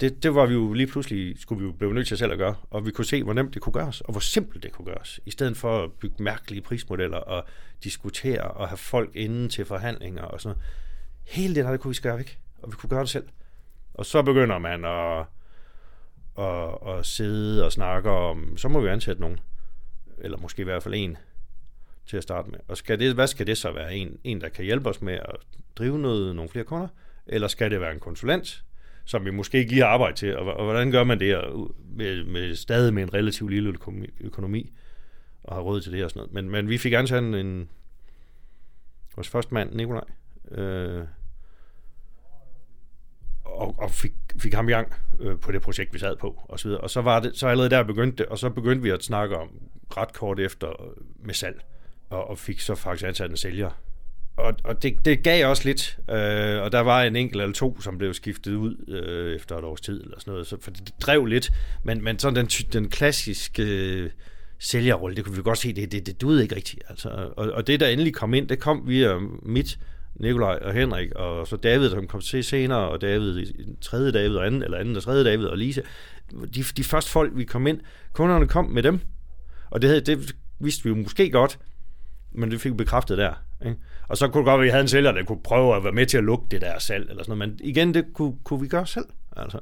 det, 0.00 0.22
det 0.22 0.34
var 0.34 0.46
vi 0.46 0.54
jo 0.54 0.72
lige 0.72 0.86
pludselig, 0.86 1.40
skulle 1.40 1.60
vi 1.60 1.66
jo 1.66 1.72
blive 1.72 1.94
nødt 1.94 2.08
til 2.08 2.18
selv 2.18 2.32
at 2.32 2.38
gøre, 2.38 2.54
og 2.70 2.86
vi 2.86 2.90
kunne 2.90 3.04
se, 3.04 3.22
hvor 3.22 3.32
nemt 3.32 3.54
det 3.54 3.62
kunne 3.62 3.72
gøres, 3.72 4.00
og 4.00 4.12
hvor 4.12 4.20
simpelt 4.20 4.62
det 4.62 4.72
kunne 4.72 4.84
gøres, 4.84 5.20
i 5.26 5.30
stedet 5.30 5.56
for 5.56 5.84
at 5.84 5.92
bygge 5.92 6.22
mærkelige 6.22 6.62
prismodeller, 6.62 7.18
og 7.18 7.44
diskutere, 7.84 8.40
og 8.40 8.68
have 8.68 8.76
folk 8.76 9.10
inden 9.16 9.48
til 9.48 9.64
forhandlinger, 9.64 10.22
og 10.22 10.40
sådan 10.40 10.56
noget. 10.56 10.68
Hele 11.24 11.54
det 11.54 11.64
der, 11.64 11.70
det 11.70 11.80
kunne 11.80 11.90
vi 11.90 11.94
skære 11.94 12.18
væk, 12.18 12.38
og 12.62 12.72
vi 12.72 12.76
kunne 12.76 12.90
gøre 12.90 13.00
det 13.00 13.08
selv. 13.08 13.28
Og 13.94 14.06
så 14.06 14.22
begynder 14.22 14.58
man 14.58 14.84
at, 14.84 15.26
at, 16.38 16.98
at 16.98 17.06
sidde 17.06 17.64
og 17.64 17.72
snakke 17.72 18.10
om, 18.10 18.56
så 18.56 18.68
må 18.68 18.80
vi 18.80 18.88
ansætte 18.88 19.20
nogen, 19.20 19.40
eller 20.18 20.38
måske 20.38 20.62
i 20.62 20.64
hvert 20.64 20.82
fald 20.82 20.94
en, 20.94 21.16
til 22.08 22.16
at 22.16 22.22
starte 22.22 22.50
med. 22.50 22.58
Og 22.68 22.76
skal 22.76 22.98
det, 22.98 23.14
hvad 23.14 23.26
skal 23.26 23.46
det 23.46 23.58
så 23.58 23.72
være? 23.72 23.94
En, 23.94 24.18
en, 24.24 24.40
der 24.40 24.48
kan 24.48 24.64
hjælpe 24.64 24.88
os 24.88 25.02
med 25.02 25.14
at 25.14 25.36
drive 25.76 25.98
noget, 25.98 26.36
nogle 26.36 26.48
flere 26.48 26.64
kunder? 26.64 26.88
Eller 27.26 27.48
skal 27.48 27.70
det 27.70 27.80
være 27.80 27.92
en 27.92 28.00
konsulent, 28.00 28.64
som 29.04 29.24
vi 29.24 29.30
måske 29.30 29.58
ikke 29.58 29.70
lige 29.70 29.82
har 29.82 29.88
arbejde 29.88 30.16
til, 30.16 30.36
og, 30.36 30.54
og 30.54 30.64
hvordan 30.64 30.90
gør 30.90 31.04
man 31.04 31.20
det 31.20 31.36
med, 31.96 32.24
med 32.24 32.54
stadig 32.54 32.94
med 32.94 33.02
en 33.02 33.14
relativt 33.14 33.50
lille 33.50 33.74
økonomi, 34.20 34.72
og 35.44 35.54
har 35.54 35.62
råd 35.62 35.80
til 35.80 35.92
det 35.92 36.04
og 36.04 36.10
sådan 36.10 36.20
noget. 36.20 36.32
Men, 36.32 36.50
men 36.50 36.68
vi 36.68 36.78
fik 36.78 36.92
ansat 36.92 37.22
en, 37.22 37.34
en 37.34 37.68
vores 39.16 39.28
første 39.28 39.54
mand, 39.54 39.74
Nikolaj, 39.74 40.04
øh, 40.50 41.04
og, 43.44 43.74
og 43.78 43.90
fik, 43.90 44.12
fik 44.38 44.54
ham 44.54 44.68
i 44.68 44.72
gang 44.72 44.92
øh, 45.20 45.40
på 45.40 45.52
det 45.52 45.62
projekt, 45.62 45.94
vi 45.94 45.98
sad 45.98 46.16
på, 46.16 46.44
og 46.48 46.60
så 46.60 46.68
videre. 46.68 46.80
Og 46.80 46.90
så 46.90 47.00
var 47.00 47.20
det, 47.20 47.36
så 47.36 47.48
allerede 47.48 47.70
der 47.70 47.82
begyndte 47.82 48.16
det, 48.18 48.26
og 48.26 48.38
så 48.38 48.50
begyndte 48.50 48.82
vi 48.82 48.90
at 48.90 49.04
snakke 49.04 49.36
om 49.36 49.48
ret 49.96 50.12
kort 50.12 50.40
efter 50.40 50.94
med 51.16 51.34
salg, 51.34 51.64
og, 52.10 52.30
og 52.30 52.38
fik 52.38 52.60
så 52.60 52.74
faktisk 52.74 53.08
ansat 53.08 53.30
en 53.30 53.36
sælger, 53.36 53.70
og, 54.38 54.54
og 54.64 54.82
det, 54.82 55.04
det 55.04 55.22
gav 55.22 55.48
også 55.48 55.64
lidt, 55.64 55.98
øh, 56.10 56.62
og 56.62 56.72
der 56.72 56.80
var 56.80 57.02
en 57.02 57.16
enkelt 57.16 57.42
eller 57.42 57.54
to, 57.54 57.80
som 57.80 57.98
blev 57.98 58.14
skiftet 58.14 58.54
ud 58.54 58.84
øh, 58.88 59.36
efter 59.36 59.58
et 59.58 59.64
års 59.64 59.80
tid, 59.80 60.02
eller 60.02 60.20
sådan 60.20 60.32
noget, 60.32 60.46
så, 60.46 60.56
for 60.60 60.70
det 60.70 60.92
drev 61.00 61.24
lidt, 61.24 61.50
men, 61.82 62.04
men 62.04 62.18
sådan 62.18 62.36
den, 62.36 62.46
den 62.46 62.88
klassiske 62.88 63.62
øh, 63.62 64.10
sælgerrolle, 64.58 65.16
det 65.16 65.24
kunne 65.24 65.36
vi 65.36 65.42
godt 65.42 65.58
se, 65.58 65.72
det, 65.72 65.92
det, 65.92 66.06
det 66.06 66.20
duede 66.20 66.42
ikke 66.42 66.56
rigtigt. 66.56 66.82
Altså, 66.88 67.08
og, 67.36 67.50
og 67.50 67.66
det, 67.66 67.80
der 67.80 67.88
endelig 67.88 68.14
kom 68.14 68.34
ind, 68.34 68.48
det 68.48 68.58
kom 68.58 68.82
via 68.86 69.18
mit, 69.42 69.78
Nikolaj 70.14 70.58
og 70.62 70.72
Henrik, 70.72 71.12
og 71.12 71.48
så 71.48 71.56
David, 71.56 71.90
som 71.90 72.06
kom 72.06 72.20
til 72.20 72.44
senere, 72.44 72.88
og 72.88 73.00
David, 73.00 73.46
tredje 73.80 74.12
David 74.12 74.36
og 74.36 74.46
anden, 74.46 74.62
eller 74.62 74.78
anden 74.78 74.96
og 74.96 75.02
tredje 75.02 75.24
David 75.24 75.46
og 75.46 75.58
Lise. 75.58 75.82
De, 76.54 76.62
de 76.62 76.84
første 76.84 77.10
folk, 77.10 77.32
vi 77.36 77.44
kom 77.44 77.66
ind, 77.66 77.80
kunderne 78.12 78.48
kom 78.48 78.64
med 78.64 78.82
dem, 78.82 79.00
og 79.70 79.82
det, 79.82 80.06
det 80.06 80.34
vidste 80.60 80.84
vi 80.84 80.88
jo 80.88 80.96
måske 80.96 81.30
godt, 81.30 81.58
men 82.38 82.50
det 82.50 82.60
fik 82.60 82.72
vi 82.72 82.76
bekræftet 82.76 83.18
der. 83.18 83.32
Ikke? 83.66 83.76
Og 84.08 84.16
så 84.16 84.28
kunne 84.28 84.38
det 84.38 84.44
godt 84.44 84.46
være, 84.46 84.54
at 84.54 84.64
vi 84.64 84.70
havde 84.70 84.82
en 84.82 84.88
sælger, 84.88 85.12
der 85.12 85.24
kunne 85.24 85.42
prøve 85.42 85.76
at 85.76 85.84
være 85.84 85.92
med 85.92 86.06
til 86.06 86.18
at 86.18 86.24
lukke 86.24 86.46
det 86.50 86.60
der 86.60 86.78
salg, 86.78 87.10
eller 87.10 87.24
sådan 87.24 87.38
noget. 87.38 87.52
men 87.52 87.60
igen, 87.68 87.94
det 87.94 88.04
kunne, 88.14 88.34
kunne 88.44 88.60
vi 88.60 88.68
gøre 88.68 88.86
selv. 88.86 89.06
Altså. 89.36 89.58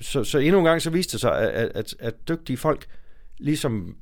Så, 0.00 0.24
så 0.24 0.38
endnu 0.38 0.58
en 0.58 0.64
gang 0.64 0.82
så 0.82 0.90
viste 0.90 1.12
det 1.12 1.20
sig, 1.20 1.38
at, 1.38 1.70
at, 1.74 1.94
at 1.98 2.28
dygtige 2.28 2.56
folk 2.56 2.86
ligesom 3.38 3.96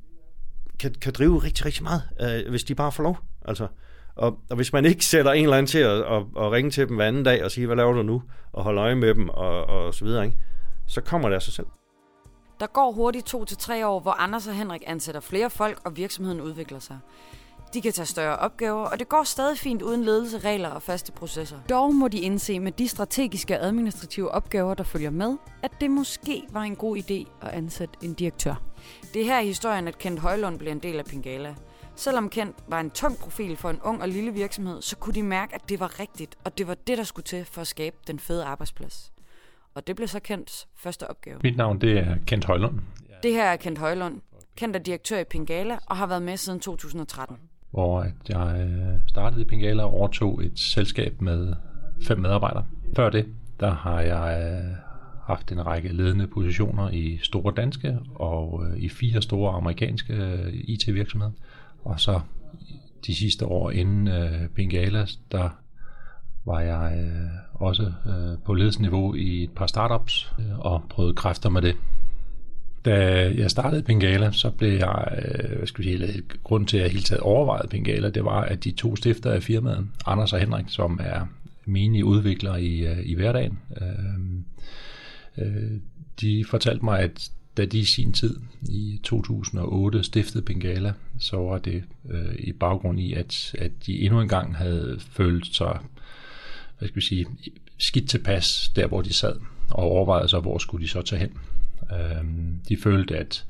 kan, 0.78 0.94
kan 1.00 1.12
drive 1.12 1.38
rigtig, 1.38 1.66
rigtig 1.66 1.82
meget, 1.82 2.02
øh, 2.20 2.50
hvis 2.50 2.64
de 2.64 2.74
bare 2.74 2.92
får 2.92 3.02
lov. 3.02 3.18
Altså. 3.44 3.66
Og, 4.14 4.38
og 4.50 4.56
hvis 4.56 4.72
man 4.72 4.84
ikke 4.84 5.04
sætter 5.04 5.32
en 5.32 5.44
eller 5.44 5.56
anden 5.56 5.66
til 5.66 5.78
at, 5.78 5.90
at, 5.90 6.22
at 6.36 6.52
ringe 6.52 6.70
til 6.70 6.88
dem 6.88 6.96
hver 6.96 7.08
anden 7.08 7.22
dag 7.22 7.44
og 7.44 7.50
sige, 7.50 7.66
hvad 7.66 7.76
laver 7.76 7.92
du 7.92 8.02
nu? 8.02 8.22
Og 8.52 8.64
holde 8.64 8.80
øje 8.80 8.94
med 8.94 9.14
dem 9.14 9.28
og, 9.28 9.66
og 9.66 9.94
så 9.94 10.04
videre, 10.04 10.24
ikke? 10.24 10.36
så 10.86 11.00
kommer 11.00 11.28
det 11.28 11.36
af 11.36 11.42
sig 11.42 11.52
selv. 11.52 11.66
Der 12.60 12.66
går 12.66 12.92
hurtigt 12.92 13.26
to 13.26 13.44
til 13.44 13.56
tre 13.56 13.86
år, 13.86 14.00
hvor 14.00 14.10
Anders 14.10 14.46
og 14.46 14.54
Henrik 14.54 14.82
ansætter 14.86 15.20
flere 15.20 15.50
folk, 15.50 15.80
og 15.84 15.96
virksomheden 15.96 16.40
udvikler 16.40 16.78
sig. 16.78 16.98
De 17.74 17.80
kan 17.80 17.92
tage 17.92 18.06
større 18.06 18.36
opgaver, 18.36 18.84
og 18.84 18.98
det 18.98 19.08
går 19.08 19.22
stadig 19.22 19.58
fint 19.58 19.82
uden 19.82 20.04
ledelse, 20.04 20.38
regler 20.38 20.69
og 20.69 20.82
faste 20.82 21.12
processer. 21.12 21.58
Dog 21.69 21.94
må 21.94 22.08
de 22.08 22.19
indse 22.19 22.60
med 22.60 22.72
de 22.72 22.88
strategiske 22.88 23.60
og 23.60 23.66
administrative 23.66 24.30
opgaver, 24.30 24.74
der 24.74 24.84
følger 24.84 25.10
med, 25.10 25.36
at 25.62 25.70
det 25.80 25.90
måske 25.90 26.42
var 26.50 26.62
en 26.62 26.76
god 26.76 26.96
idé 26.96 27.46
at 27.46 27.48
ansætte 27.48 27.94
en 28.02 28.14
direktør. 28.14 28.54
Det 29.14 29.23
er 29.23 29.26
her 29.26 29.40
i 29.40 29.47
historien, 29.47 29.88
at 29.88 29.99
Kent 29.99 30.20
Højlund 30.20 30.58
bliver 30.58 30.73
en 30.73 30.78
del 30.78 30.99
af 30.99 31.04
Pingala. 31.04 31.54
Selvom 31.97 32.28
Kent 32.28 32.56
var 32.68 32.80
en 32.80 32.90
tung 32.90 33.18
profil 33.18 33.56
for 33.56 33.70
en 33.70 33.80
ung 33.85 34.02
og 34.02 34.08
lille 34.08 34.32
virksomhed, 34.32 34.82
så 34.82 34.97
kunne 34.97 35.14
de 35.14 35.23
mærke, 35.23 35.54
at 35.54 35.68
det 35.68 35.80
var 35.80 36.00
rigtigt, 36.00 36.37
og 36.44 36.58
det 36.58 36.66
var 36.66 36.75
det, 36.75 36.99
der 36.99 37.04
skulle 37.04 37.25
til 37.25 37.44
for 37.44 37.61
at 37.61 37.66
skabe 37.66 37.97
den 38.06 38.18
fede 38.18 38.44
arbejdsplads. 38.44 39.12
Og 39.75 39.87
det 39.87 39.97
blev 39.97 40.08
så 40.08 40.20
Kents 40.20 40.68
første 40.76 41.11
opgave. 41.11 41.38
Mit 41.42 41.56
navn 41.56 41.80
det 41.80 41.99
er 41.99 42.16
Kent 42.26 42.44
Højlund. 42.44 42.78
Det 43.23 43.32
her 43.32 43.44
er 43.44 43.56
Kent 43.56 43.78
Højlund. 43.78 44.20
Kent 44.56 44.76
er 44.76 44.80
direktør 44.80 45.18
i 45.18 45.25
Pingala 45.25 45.78
og 45.87 45.97
har 45.97 46.06
været 46.06 46.23
med 46.23 46.37
siden 46.37 46.61
2013 46.61 47.37
hvor 47.73 48.00
at 48.00 48.14
jeg 48.29 48.69
øh, 48.69 49.00
startede 49.07 49.43
i 49.43 49.45
Pingala 49.45 49.83
og 49.83 49.95
overtog 49.95 50.45
et 50.45 50.59
selskab 50.59 51.21
med 51.21 51.55
fem 52.02 52.19
medarbejdere. 52.19 52.64
Før 52.97 53.11
det, 53.11 53.26
der 53.61 53.71
har 53.71 54.00
jeg 54.00 54.52
øh, 54.52 54.76
haft 55.26 55.52
en 55.52 55.67
række 55.67 55.88
ledende 55.88 56.26
positioner 56.26 56.91
i 56.91 57.19
store 57.23 57.52
danske 57.57 57.99
og 58.14 58.64
øh, 58.67 58.76
i 58.79 58.88
fire 58.88 59.23
store 59.23 59.55
amerikanske 59.55 60.14
IT-virksomheder. 60.52 61.33
Og 61.85 62.00
så 62.00 62.21
de 63.07 63.14
sidste 63.14 63.47
år 63.47 63.71
inden 63.71 64.09
Pingalas, 64.55 65.19
der 65.33 65.49
var 66.45 66.61
jeg 66.61 67.09
også 67.55 67.93
på 68.45 68.55
ledelsesniveau 68.55 69.14
i 69.14 69.45
et 69.45 69.50
par 69.50 69.67
startups 69.67 70.35
og 70.59 70.83
prøvede 70.91 71.14
kræfter 71.14 71.50
med 71.50 71.62
det. 71.62 71.76
Da 72.84 72.94
jeg 73.36 73.50
startede 73.50 73.82
Bengala, 73.82 74.32
så 74.32 74.50
blev 74.50 74.72
jeg, 74.72 75.18
øh, 75.22 75.56
hvad 75.56 75.66
skal 75.66 75.84
vi 75.84 75.96
sige, 75.98 76.22
grund 76.44 76.66
til, 76.66 76.76
at 76.76 76.82
jeg 76.82 76.90
hele 76.90 77.02
taget 77.02 77.20
overvejede 77.20 77.68
Bengala, 77.68 78.10
det 78.10 78.24
var, 78.24 78.40
at 78.40 78.64
de 78.64 78.70
to 78.70 78.96
stifter 78.96 79.30
af 79.30 79.42
firmaet, 79.42 79.86
Anders 80.06 80.32
og 80.32 80.40
Henrik, 80.40 80.64
som 80.68 81.00
er 81.02 81.26
mine 81.64 82.04
udviklere 82.04 82.62
i, 82.62 82.86
øh, 82.86 82.98
i 83.04 83.14
hverdagen, 83.14 83.58
øh, 83.80 85.44
øh, 85.46 85.80
de 86.20 86.44
fortalte 86.44 86.84
mig, 86.84 87.00
at 87.00 87.30
da 87.56 87.64
de 87.64 87.78
i 87.78 87.84
sin 87.84 88.12
tid, 88.12 88.36
i 88.68 89.00
2008, 89.04 90.02
stiftede 90.02 90.44
Bengala, 90.44 90.92
så 91.18 91.36
var 91.36 91.58
det 91.58 91.84
øh, 92.10 92.34
i 92.38 92.52
baggrund 92.52 93.00
i, 93.00 93.12
at, 93.12 93.54
at 93.58 93.70
de 93.86 94.00
endnu 94.00 94.20
engang 94.20 94.56
havde 94.56 94.98
følt 95.10 95.56
sig, 95.56 95.78
hvad 96.78 96.88
skal 96.88 96.96
vi 96.96 97.06
sige, 97.06 97.26
skidt 97.78 98.08
tilpas 98.08 98.72
der, 98.76 98.86
hvor 98.86 99.02
de 99.02 99.12
sad, 99.12 99.36
og 99.70 99.82
overvejede 99.82 100.28
så, 100.28 100.40
hvor 100.40 100.58
skulle 100.58 100.84
de 100.84 100.90
så 100.90 101.02
tage 101.02 101.20
hen. 101.20 101.30
Øh, 101.92 102.24
de 102.68 102.76
følte, 102.82 103.16
at, 103.16 103.44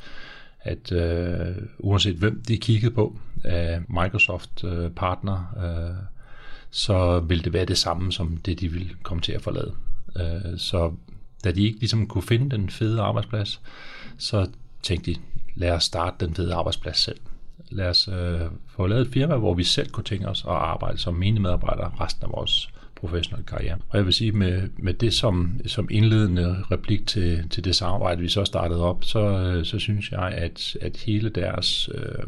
at 0.61 0.93
øh, 0.93 1.57
uanset 1.79 2.17
hvem 2.17 2.43
de 2.49 2.59
kiggede 2.59 2.95
på 2.95 3.19
af 3.45 3.81
Microsoft-partner, 3.89 5.55
øh, 5.57 5.65
øh, 5.65 5.89
øh, 5.89 5.95
så 6.71 7.21
ville 7.21 7.45
det 7.45 7.53
være 7.53 7.65
det 7.65 7.79
samme 7.79 8.13
som 8.13 8.37
det, 8.37 8.61
de 8.61 8.69
ville 8.69 8.91
komme 9.03 9.21
til 9.21 9.33
at 9.33 9.43
forlade. 9.43 9.73
Øh, 10.17 10.59
så 10.59 10.93
da 11.45 11.53
de 11.53 11.65
ikke 11.65 11.79
ligesom 11.79 12.07
kunne 12.07 12.23
finde 12.23 12.57
den 12.57 12.71
fede 12.71 13.01
arbejdsplads, 13.01 13.61
så 14.19 14.49
tænkte 14.83 15.13
de, 15.13 15.19
lad 15.55 15.71
os 15.71 15.85
starte 15.85 16.27
den 16.27 16.35
fede 16.35 16.55
arbejdsplads 16.55 16.99
selv. 16.99 17.19
Lad 17.71 17.89
os 17.89 18.09
øh, 18.09 18.41
få 18.67 18.87
lavet 18.87 19.07
et 19.07 19.13
firma, 19.13 19.37
hvor 19.37 19.55
vi 19.55 19.65
selv 19.65 19.91
kunne 19.91 20.05
tænke 20.05 20.29
os 20.29 20.45
at 20.45 20.51
arbejde 20.51 20.99
som 20.99 21.15
mine 21.15 21.41
medarbejdere 21.41 21.93
resten 22.01 22.25
af 22.25 22.33
vores 22.33 22.69
professionel 23.03 23.45
karriere. 23.45 23.79
Og 23.89 23.99
jeg 23.99 24.05
vil 24.05 24.15
sige, 24.15 24.33
med, 24.33 24.69
med 24.77 24.95
det 24.95 25.15
som, 25.15 25.61
som 25.67 25.89
indledende 25.91 26.57
replik 26.71 27.07
til, 27.07 27.49
til 27.51 27.65
det 27.65 27.77
samarbejde, 27.77 28.21
vi 28.21 28.29
så 28.29 28.45
startede 28.45 28.83
op, 28.83 29.05
så, 29.05 29.21
øh, 29.21 29.65
så 29.65 29.79
synes 29.79 30.11
jeg, 30.11 30.29
at, 30.29 30.77
at 30.81 30.97
hele 30.97 31.29
deres... 31.29 31.89
Øh, 31.95 32.25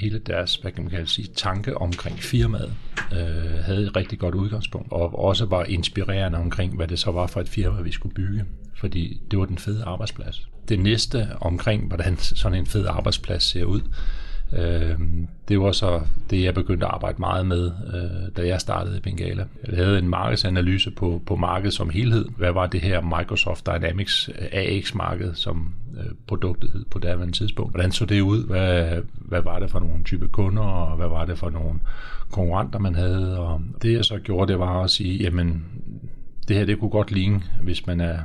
hele 0.00 0.18
deres, 0.18 0.56
hvad 0.56 0.72
kan 0.72 0.84
man 0.84 0.90
kalde 0.90 1.06
sige, 1.06 1.28
tanke 1.36 1.78
omkring 1.78 2.18
firmaet 2.18 2.72
øh, 3.12 3.64
havde 3.64 3.82
et 3.82 3.96
rigtig 3.96 4.18
godt 4.18 4.34
udgangspunkt, 4.34 4.92
og 4.92 5.18
også 5.18 5.44
var 5.44 5.64
inspirerende 5.64 6.38
omkring, 6.38 6.76
hvad 6.76 6.88
det 6.88 6.98
så 6.98 7.10
var 7.10 7.26
for 7.26 7.40
et 7.40 7.48
firma, 7.48 7.80
vi 7.80 7.92
skulle 7.92 8.14
bygge, 8.14 8.44
fordi 8.74 9.20
det 9.30 9.38
var 9.38 9.44
den 9.44 9.58
fede 9.58 9.84
arbejdsplads. 9.84 10.48
Det 10.68 10.78
næste 10.78 11.28
omkring, 11.40 11.86
hvordan 11.86 12.16
sådan 12.16 12.58
en 12.58 12.66
fed 12.66 12.86
arbejdsplads 12.86 13.42
ser 13.42 13.64
ud, 13.64 13.80
Øh, 14.52 14.98
det 15.48 15.60
var 15.60 15.72
så 15.72 16.00
det, 16.30 16.42
jeg 16.42 16.54
begyndte 16.54 16.86
at 16.86 16.92
arbejde 16.92 17.18
meget 17.18 17.46
med, 17.46 17.70
øh, 17.94 18.36
da 18.36 18.46
jeg 18.46 18.60
startede 18.60 18.96
i 18.96 19.00
Bengala. 19.00 19.46
Jeg 19.68 19.76
havde 19.76 19.98
en 19.98 20.08
markedsanalyse 20.08 20.90
på, 20.90 21.22
på 21.26 21.36
markedet 21.36 21.74
som 21.74 21.90
helhed. 21.90 22.24
Hvad 22.36 22.52
var 22.52 22.66
det 22.66 22.80
her 22.80 23.00
Microsoft 23.18 23.66
Dynamics 23.66 24.28
øh, 24.28 24.48
AX-marked, 24.52 25.34
som 25.34 25.74
øh, 25.98 26.10
produktet 26.26 26.70
hed 26.72 26.84
på 26.90 26.98
daværende 26.98 27.34
tidspunkt? 27.34 27.72
Hvordan 27.72 27.92
så 27.92 28.04
det 28.04 28.20
ud? 28.20 28.46
Hvad, 28.46 29.02
hvad 29.14 29.42
var 29.42 29.58
det 29.58 29.70
for 29.70 29.80
nogle 29.80 30.04
type 30.04 30.28
kunder, 30.28 30.62
og 30.62 30.96
hvad 30.96 31.08
var 31.08 31.24
det 31.24 31.38
for 31.38 31.50
nogle 31.50 31.80
konkurrenter, 32.30 32.78
man 32.78 32.94
havde? 32.94 33.38
Og 33.38 33.60
det 33.82 33.92
jeg 33.92 34.04
så 34.04 34.18
gjorde, 34.18 34.52
det 34.52 34.60
var 34.60 34.82
at 34.82 34.90
sige, 34.90 35.22
jamen, 35.22 35.64
det 36.48 36.56
her 36.56 36.64
det 36.64 36.78
kunne 36.78 36.90
godt 36.90 37.10
ligne, 37.10 37.42
hvis 37.62 37.86
man 37.86 38.00
er 38.00 38.18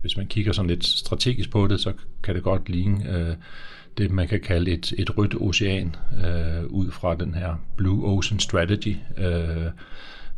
hvis 0.00 0.16
man 0.16 0.26
kigger 0.26 0.52
sådan 0.52 0.70
lidt 0.70 0.84
strategisk 0.84 1.50
på 1.50 1.66
det, 1.66 1.80
så 1.80 1.92
kan 2.22 2.34
det 2.34 2.42
godt 2.42 2.68
ligne 2.68 3.16
øh, 3.16 3.36
det, 4.00 4.10
man 4.10 4.28
kan 4.28 4.40
kalde 4.40 4.70
et, 4.70 4.92
et 4.98 5.18
rødt 5.18 5.34
ocean, 5.40 5.96
øh, 6.24 6.66
ud 6.66 6.90
fra 6.90 7.14
den 7.14 7.34
her 7.34 7.54
Blue 7.76 8.04
Ocean 8.04 8.40
Strategy 8.40 8.96
øh, 9.18 9.66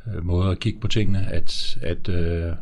øh, 0.07 0.25
måde 0.25 0.50
at 0.50 0.61
kigge 0.61 0.81
på 0.81 0.88
tingene, 0.88 1.26
at, 1.33 1.78
at 1.83 2.09
øh, 2.09 2.52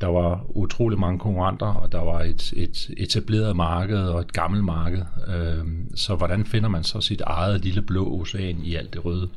der 0.00 0.06
var 0.06 0.46
utrolig 0.48 0.98
mange 0.98 1.18
konkurrenter, 1.18 1.66
og 1.66 1.92
der 1.92 2.00
var 2.00 2.20
et, 2.20 2.52
et 2.56 2.90
etableret 2.96 3.56
marked 3.56 3.98
og 3.98 4.20
et 4.20 4.32
gammelt 4.32 4.64
marked. 4.64 5.02
Øh, 5.28 5.66
så 5.94 6.14
hvordan 6.14 6.44
finder 6.46 6.68
man 6.68 6.84
så 6.84 7.00
sit 7.00 7.20
eget 7.20 7.64
lille 7.64 7.82
blå 7.82 8.20
ocean 8.20 8.60
i 8.62 8.74
alt 8.74 8.94
det 8.94 9.04
røde? 9.04 9.28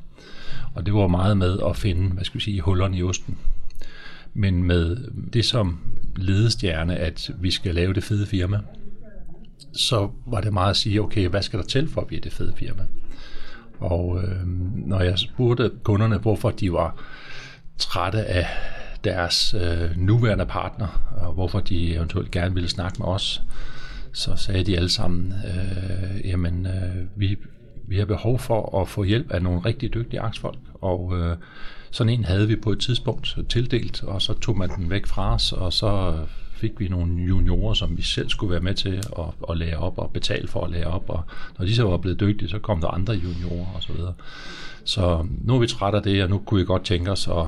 Og 0.73 0.85
det 0.85 0.93
var 0.93 1.07
meget 1.07 1.37
med 1.37 1.59
at 1.69 1.77
finde, 1.77 2.09
hvad 2.09 2.23
skal 2.23 2.37
vi 2.37 2.43
sige, 2.43 2.61
hullerne 2.61 2.97
i 2.97 3.03
osten. 3.03 3.37
Men 4.33 4.63
med 4.63 4.97
det 5.33 5.45
som 5.45 5.79
ledestjerne, 6.15 6.95
at 6.95 7.31
vi 7.39 7.51
skal 7.51 7.75
lave 7.75 7.93
det 7.93 8.03
fede 8.03 8.25
firma, 8.25 8.59
så 9.73 10.09
var 10.25 10.41
det 10.41 10.53
meget 10.53 10.69
at 10.69 10.77
sige, 10.77 11.01
okay, 11.01 11.27
hvad 11.27 11.41
skal 11.41 11.59
der 11.59 11.65
til 11.65 11.89
for 11.89 12.01
at 12.01 12.07
blive 12.07 12.21
det 12.21 12.33
fede 12.33 12.53
firma? 12.55 12.85
Og 13.79 14.23
øh, 14.23 14.47
når 14.87 15.01
jeg 15.01 15.19
spurgte 15.19 15.71
kunderne, 15.83 16.17
hvorfor 16.17 16.51
de 16.51 16.73
var 16.73 17.03
trætte 17.77 18.25
af 18.25 18.47
deres 19.03 19.55
øh, 19.61 19.97
nuværende 19.97 20.45
partner, 20.45 21.13
og 21.17 21.33
hvorfor 21.33 21.59
de 21.59 21.95
eventuelt 21.95 22.31
gerne 22.31 22.53
ville 22.53 22.69
snakke 22.69 22.99
med 22.99 23.07
os, 23.07 23.41
så 24.13 24.35
sagde 24.35 24.63
de 24.63 24.77
alle 24.77 24.89
sammen, 24.89 25.33
øh, 25.45 26.29
jamen, 26.29 26.65
øh, 26.65 27.05
vi, 27.15 27.37
vi 27.87 27.97
har 27.97 28.05
behov 28.05 28.39
for 28.39 28.81
at 28.81 28.87
få 28.87 29.03
hjælp 29.03 29.31
af 29.31 29.41
nogle 29.41 29.59
rigtig 29.59 29.93
dygtige 29.93 30.21
aktiefolk, 30.21 30.59
og 30.73 31.17
øh, 31.19 31.37
sådan 31.91 32.13
en 32.13 32.25
havde 32.25 32.47
vi 32.47 32.55
på 32.55 32.71
et 32.71 32.79
tidspunkt 32.79 33.37
tildelt, 33.49 34.03
og 34.03 34.21
så 34.21 34.33
tog 34.33 34.57
man 34.57 34.69
den 34.69 34.89
væk 34.89 35.05
fra 35.05 35.33
os, 35.33 35.53
og 35.53 35.73
så 35.73 36.17
fik 36.61 36.79
vi 36.79 36.87
nogle 36.87 37.23
juniorer, 37.23 37.73
som 37.73 37.97
vi 37.97 38.01
selv 38.01 38.29
skulle 38.29 38.51
være 38.51 38.61
med 38.61 38.73
til 38.73 38.93
at, 39.19 39.25
at 39.49 39.57
lære 39.57 39.77
op 39.77 39.97
og 39.97 40.11
betale 40.13 40.47
for 40.47 40.63
at 40.63 40.71
lære 40.71 40.85
op. 40.85 41.09
Og 41.09 41.23
når 41.59 41.65
de 41.65 41.75
så 41.75 41.83
var 41.83 41.97
blevet 41.97 42.19
dygtige, 42.19 42.49
så 42.49 42.59
kom 42.59 42.81
der 42.81 42.87
andre 42.87 43.13
juniorer 43.13 43.75
osv. 43.77 43.81
Så, 43.81 43.93
videre. 43.93 44.13
så 44.83 45.27
nu 45.41 45.55
er 45.55 45.59
vi 45.59 45.67
trætte 45.67 45.97
af 45.97 46.03
det, 46.03 46.23
og 46.23 46.29
nu 46.29 46.37
kunne 46.37 46.59
vi 46.59 46.65
godt 46.65 46.85
tænke 46.85 47.11
os 47.11 47.27
at, 47.27 47.47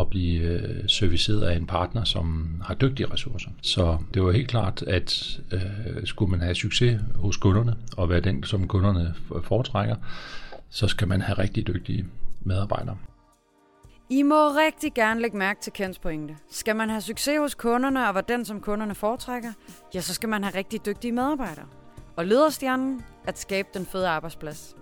at 0.00 0.08
blive 0.08 0.40
øh, 0.40 0.88
serviceret 0.88 1.42
af 1.42 1.56
en 1.56 1.66
partner, 1.66 2.04
som 2.04 2.48
har 2.64 2.74
dygtige 2.74 3.12
ressourcer. 3.12 3.50
Så 3.62 3.98
det 4.14 4.22
var 4.22 4.32
helt 4.32 4.48
klart, 4.48 4.82
at 4.82 5.40
øh, 5.52 5.60
skulle 6.04 6.30
man 6.30 6.40
have 6.40 6.54
succes 6.54 7.00
hos 7.14 7.36
kunderne, 7.36 7.74
og 7.96 8.08
være 8.08 8.20
den, 8.20 8.44
som 8.44 8.68
kunderne 8.68 9.14
foretrækker, 9.42 9.96
så 10.70 10.88
skal 10.88 11.08
man 11.08 11.20
have 11.20 11.38
rigtig 11.38 11.66
dygtige 11.66 12.04
medarbejdere. 12.40 12.96
I 14.12 14.22
må 14.22 14.48
rigtig 14.48 14.94
gerne 14.94 15.20
lægge 15.20 15.36
mærke 15.36 15.60
til 15.60 15.72
Kens 15.72 15.98
pointe. 15.98 16.36
Skal 16.50 16.76
man 16.76 16.88
have 16.90 17.00
succes 17.00 17.38
hos 17.38 17.54
kunderne 17.54 18.08
og 18.08 18.14
være 18.14 18.24
den, 18.28 18.44
som 18.44 18.60
kunderne 18.60 18.94
foretrækker, 18.94 19.52
ja, 19.94 20.00
så 20.00 20.14
skal 20.14 20.28
man 20.28 20.44
have 20.44 20.54
rigtig 20.54 20.86
dygtige 20.86 21.12
medarbejdere. 21.12 21.66
Og 22.16 22.26
lederstjernen 22.26 23.04
at 23.24 23.38
skabe 23.38 23.68
den 23.74 23.86
fede 23.86 24.08
arbejdsplads. 24.08 24.76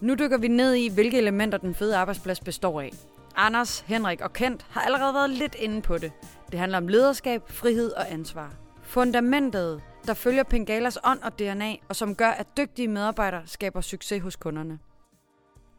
Nu 0.00 0.14
dykker 0.14 0.38
vi 0.38 0.48
ned 0.48 0.74
i, 0.74 0.88
hvilke 0.88 1.18
elementer 1.18 1.58
den 1.58 1.74
fede 1.74 1.96
arbejdsplads 1.96 2.40
består 2.40 2.80
af. 2.80 2.90
Anders, 3.36 3.80
Henrik 3.80 4.20
og 4.20 4.32
Kent 4.32 4.66
har 4.70 4.80
allerede 4.80 5.14
været 5.14 5.30
lidt 5.30 5.54
inde 5.54 5.82
på 5.82 5.98
det. 5.98 6.12
Det 6.50 6.58
handler 6.58 6.78
om 6.78 6.88
lederskab, 6.88 7.42
frihed 7.46 7.92
og 7.92 8.12
ansvar. 8.12 8.54
Fundamentet, 8.82 9.82
der 10.06 10.14
følger 10.14 10.42
Pengalas 10.42 10.98
ånd 11.04 11.20
og 11.22 11.38
DNA, 11.38 11.76
og 11.88 11.96
som 11.96 12.14
gør, 12.14 12.30
at 12.30 12.46
dygtige 12.56 12.88
medarbejdere 12.88 13.42
skaber 13.46 13.80
succes 13.80 14.22
hos 14.22 14.36
kunderne. 14.36 14.78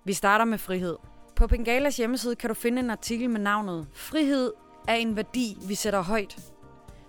Vi 0.05 0.13
starter 0.13 0.45
med 0.45 0.57
frihed. 0.57 0.95
På 1.36 1.48
Bengalas 1.48 1.98
hjemmeside 1.98 2.36
kan 2.36 2.48
du 2.48 2.54
finde 2.54 2.80
en 2.80 2.89
artikel 2.89 3.30
med 3.30 3.39
navnet 3.39 3.88
Frihed 3.94 4.51
er 4.88 4.94
en 4.94 5.15
værdi, 5.15 5.58
vi 5.68 5.75
sætter 5.75 6.01
højt. 6.01 6.38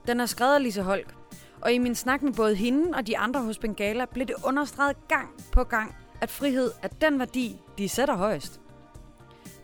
Den 0.07 0.21
er 0.21 0.27
skrevet 0.27 0.55
af 0.55 0.63
Lise 0.63 0.83
Holk, 0.83 1.15
og 1.61 1.73
i 1.73 1.79
min 1.79 1.95
snak 1.95 2.23
med 2.23 2.33
både 2.33 2.55
hende 2.55 2.97
og 2.97 3.07
de 3.07 3.19
andre 3.19 3.43
hos 3.43 3.59
Bengala 3.59 4.05
blev 4.05 4.27
det 4.27 4.35
understreget 4.45 5.09
gang 5.09 5.29
på 5.53 5.65
gang, 5.65 5.97
at 6.21 6.31
frihed 6.31 6.71
er 6.83 6.89
den 6.89 7.19
værdi, 7.19 7.61
de 7.79 7.89
sætter 7.89 8.17
højst. 8.17 8.61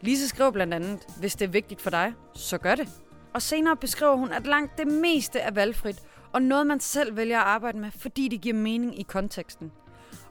Lise 0.01 0.29
skrev 0.29 0.53
blandt 0.53 0.75
andet, 0.75 1.07
hvis 1.19 1.37
det 1.37 1.45
er 1.45 1.51
vigtigt 1.53 1.81
for 1.81 1.91
dig, 1.91 2.13
så 2.35 2.59
gør 2.59 2.75
det. 2.75 2.89
Og 3.33 3.43
senere 3.43 3.77
beskriver 3.77 4.17
hun, 4.17 4.33
at 4.33 4.47
langt 4.47 4.79
det 4.79 4.87
meste 4.87 5.39
er 5.39 5.51
valgfrit, 5.51 6.03
og 6.33 6.43
noget 6.43 6.67
man 6.67 6.81
selv 6.81 7.17
vælger 7.17 7.41
at 7.41 7.47
arbejde 7.47 7.79
med, 7.79 7.91
fordi 7.91 8.29
det 8.29 8.41
giver 8.41 8.57
mening 8.57 9.01
i 9.01 9.03
konteksten. 9.03 9.73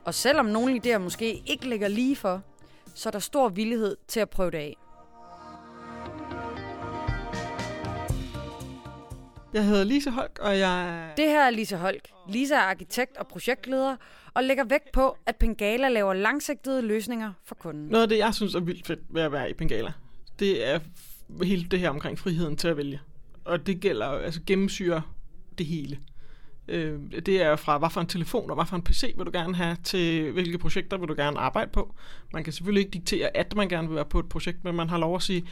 Og 0.06 0.14
selvom 0.14 0.46
nogle 0.46 0.82
idéer 0.86 0.98
måske 0.98 1.44
ikke 1.46 1.70
ligger 1.70 1.88
lige 1.88 2.16
for, 2.16 2.42
så 2.96 3.10
er 3.10 3.12
der 3.12 3.20
stor 3.20 3.50
villighed 3.50 3.98
til 4.08 4.20
at 4.20 4.30
prøve 4.30 4.52
det 4.52 4.58
af. 4.58 4.78
Jeg 9.54 9.66
hedder 9.66 9.84
Lise 9.84 10.12
Holk, 10.12 10.40
og 10.42 10.60
jeg... 10.60 11.10
Det 11.18 11.26
her 11.26 11.42
er 11.42 11.50
Lise 11.50 11.78
Holk. 11.78 12.10
Lise 12.30 12.54
er 12.54 12.60
arkitekt 12.60 13.18
og 13.18 13.28
projektleder, 13.28 13.96
og 14.34 14.44
lægger 14.44 14.64
vægt 14.64 14.92
på, 14.92 15.18
at 15.26 15.36
Pengala 15.36 15.90
laver 15.90 16.14
langsigtede 16.14 16.82
løsninger 16.82 17.34
for 17.46 17.56
kunden. 17.56 17.88
Noget 17.88 18.04
af 18.04 18.10
det, 18.10 18.18
jeg 18.18 18.34
synes 18.34 18.56
er 18.56 18.60
vildt 18.60 18.88
fedt 18.88 19.00
ved 19.10 19.22
at 19.22 19.32
være 19.32 19.50
i 19.50 19.54
Pengala, 19.54 19.94
det 20.40 20.68
er 20.68 20.80
hele 21.44 21.64
det 21.64 21.80
her 21.80 21.90
omkring 21.90 22.20
friheden 22.20 22.58
til 22.58 22.68
at 22.68 22.78
vælge. 22.78 23.02
Og 23.46 23.68
det 23.68 23.80
gælder 23.80 24.08
altså 24.08 24.42
gennemsyre 24.46 25.02
det 25.58 25.66
hele. 25.66 26.00
Øh, 26.68 27.00
det 27.26 27.42
er 27.42 27.56
fra, 27.56 27.78
hvad 27.78 27.90
for 27.90 28.02
en 28.02 28.08
telefon 28.08 28.50
og 28.50 28.56
hvad 28.56 28.66
for 28.66 28.76
en 28.76 28.82
PC 28.82 29.14
vil 29.18 29.26
du 29.26 29.32
gerne 29.34 29.56
have, 29.56 29.78
til 29.84 30.32
hvilke 30.32 30.58
projekter 30.58 30.98
vil 30.98 31.10
du 31.10 31.14
gerne 31.18 31.40
arbejde 31.40 31.72
på. 31.72 31.96
Man 32.34 32.44
kan 32.44 32.54
selvfølgelig 32.54 32.82
ikke 32.82 32.92
diktere, 32.92 33.38
at 33.38 33.56
man 33.56 33.70
gerne 33.70 33.88
vil 33.88 33.96
være 33.96 34.06
på 34.06 34.20
et 34.20 34.30
projekt, 34.30 34.64
men 34.64 34.76
man 34.76 34.90
har 34.90 34.98
lov 34.98 35.16
at 35.16 35.22
sige, 35.22 35.48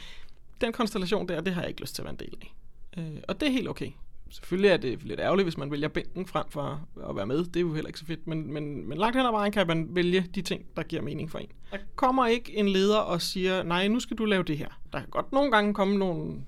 den 0.60 0.72
konstellation 0.72 1.28
der, 1.28 1.40
det 1.40 1.54
har 1.54 1.60
jeg 1.60 1.68
ikke 1.68 1.80
lyst 1.80 1.94
til 1.94 2.02
at 2.02 2.04
være 2.04 2.12
en 2.12 2.18
del 2.18 2.36
af. 2.42 2.54
Øh, 2.98 3.22
og 3.28 3.40
det 3.40 3.48
er 3.48 3.52
helt 3.52 3.68
okay. 3.68 3.90
Selvfølgelig 4.30 4.70
er 4.70 4.76
det 4.76 5.02
lidt 5.02 5.20
ærgerligt, 5.20 5.46
hvis 5.46 5.58
man 5.58 5.70
vælger 5.70 5.88
bænken 5.88 6.26
frem 6.26 6.44
for 6.50 6.88
at 7.08 7.16
være 7.16 7.26
med. 7.26 7.38
Det 7.44 7.56
er 7.56 7.60
jo 7.60 7.74
heller 7.74 7.88
ikke 7.88 7.98
så 7.98 8.06
fedt. 8.06 8.26
Men, 8.26 8.52
men, 8.52 8.88
men 8.88 8.98
langt 8.98 9.16
hen 9.16 9.26
ad 9.26 9.30
vejen 9.30 9.52
kan 9.52 9.66
man 9.66 9.88
vælge 9.90 10.26
de 10.34 10.42
ting, 10.42 10.64
der 10.76 10.82
giver 10.82 11.02
mening 11.02 11.30
for 11.30 11.38
en. 11.38 11.48
Der 11.70 11.78
kommer 11.96 12.26
ikke 12.26 12.56
en 12.56 12.68
leder 12.68 12.98
og 12.98 13.22
siger, 13.22 13.62
nej, 13.62 13.88
nu 13.88 14.00
skal 14.00 14.16
du 14.16 14.24
lave 14.24 14.42
det 14.42 14.58
her. 14.58 14.80
Der 14.92 14.98
kan 14.98 15.08
godt 15.10 15.32
nogle 15.32 15.50
gange 15.50 15.74
komme 15.74 15.98
nogle 15.98 16.40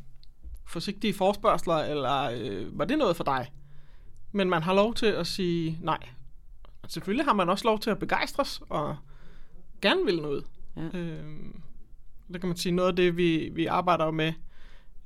forsigtige 0.69 1.15
forspørgseler, 1.15 1.77
eller 1.77 2.31
øh, 2.31 2.79
var 2.79 2.85
det 2.85 2.99
noget 2.99 3.17
for 3.17 3.25
dig? 3.25 3.53
Men 4.33 4.51
man 4.51 4.63
har 4.63 4.75
lov 4.75 4.95
til 4.95 5.07
at 5.07 5.27
sige 5.27 5.79
nej. 5.81 5.99
Og 6.83 6.91
selvfølgelig 6.91 7.25
har 7.25 7.33
man 7.33 7.49
også 7.49 7.65
lov 7.65 7.79
til 7.79 7.91
at 7.91 7.99
begejstres 7.99 8.63
og 8.69 8.97
gerne 9.83 10.05
vil 10.05 10.23
noget. 10.23 10.45
Ja. 10.77 10.99
Øh, 10.99 11.25
det 12.33 12.41
kan 12.41 12.49
man 12.49 12.57
sige, 12.57 12.73
noget 12.73 12.89
af 12.89 12.97
det, 12.97 13.17
vi, 13.17 13.51
vi 13.53 13.67
arbejder 13.67 14.11
med, 14.11 14.33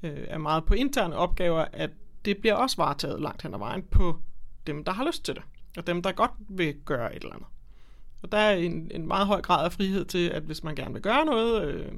øh, 0.02 0.24
er 0.28 0.38
meget 0.38 0.64
på 0.64 0.74
interne 0.74 1.16
opgaver, 1.16 1.64
at 1.72 1.90
det 2.24 2.38
bliver 2.38 2.54
også 2.54 2.76
varetaget 2.76 3.20
langt 3.20 3.42
hen 3.42 3.54
ad 3.54 3.58
vejen 3.58 3.82
på 3.82 4.20
dem, 4.66 4.84
der 4.84 4.92
har 4.92 5.04
lyst 5.04 5.24
til 5.24 5.34
det, 5.34 5.42
og 5.76 5.86
dem, 5.86 6.02
der 6.02 6.12
godt 6.12 6.30
vil 6.38 6.74
gøre 6.84 7.16
et 7.16 7.22
eller 7.22 7.34
andet. 7.34 7.48
Og 8.22 8.32
der 8.32 8.38
er 8.38 8.56
en, 8.56 8.90
en 8.94 9.06
meget 9.06 9.26
høj 9.26 9.42
grad 9.42 9.64
af 9.64 9.72
frihed 9.72 10.04
til, 10.04 10.28
at 10.28 10.42
hvis 10.42 10.64
man 10.64 10.74
gerne 10.74 10.92
vil 10.92 11.02
gøre 11.02 11.24
noget, 11.24 11.64
øh, 11.64 11.92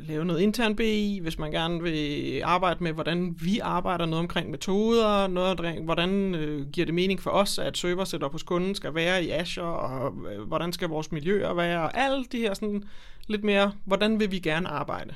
lave 0.00 0.24
noget 0.24 0.40
intern 0.40 0.76
BI, 0.76 1.18
hvis 1.22 1.38
man 1.38 1.50
gerne 1.50 1.82
vil 1.82 2.42
arbejde 2.44 2.84
med, 2.84 2.92
hvordan 2.92 3.36
vi 3.40 3.58
arbejder 3.58 4.06
noget 4.06 4.20
omkring 4.20 4.50
metoder, 4.50 5.26
noget 5.26 5.50
omkring, 5.50 5.84
hvordan 5.84 6.34
øh, 6.34 6.70
giver 6.70 6.84
det 6.84 6.94
mening 6.94 7.20
for 7.20 7.30
os, 7.30 7.58
at 7.58 7.78
server 7.78 8.28
hos 8.28 8.42
kunden 8.42 8.74
skal 8.74 8.94
være 8.94 9.24
i 9.24 9.30
Azure, 9.30 9.78
og 9.78 10.14
øh, 10.32 10.42
hvordan 10.42 10.72
skal 10.72 10.88
vores 10.88 11.12
miljøer 11.12 11.54
være, 11.54 11.82
og 11.82 11.98
alle 11.98 12.24
de 12.32 12.38
her 12.38 12.54
sådan 12.54 12.84
lidt 13.26 13.44
mere, 13.44 13.72
hvordan 13.84 14.20
vil 14.20 14.30
vi 14.30 14.38
gerne 14.38 14.68
arbejde. 14.68 15.14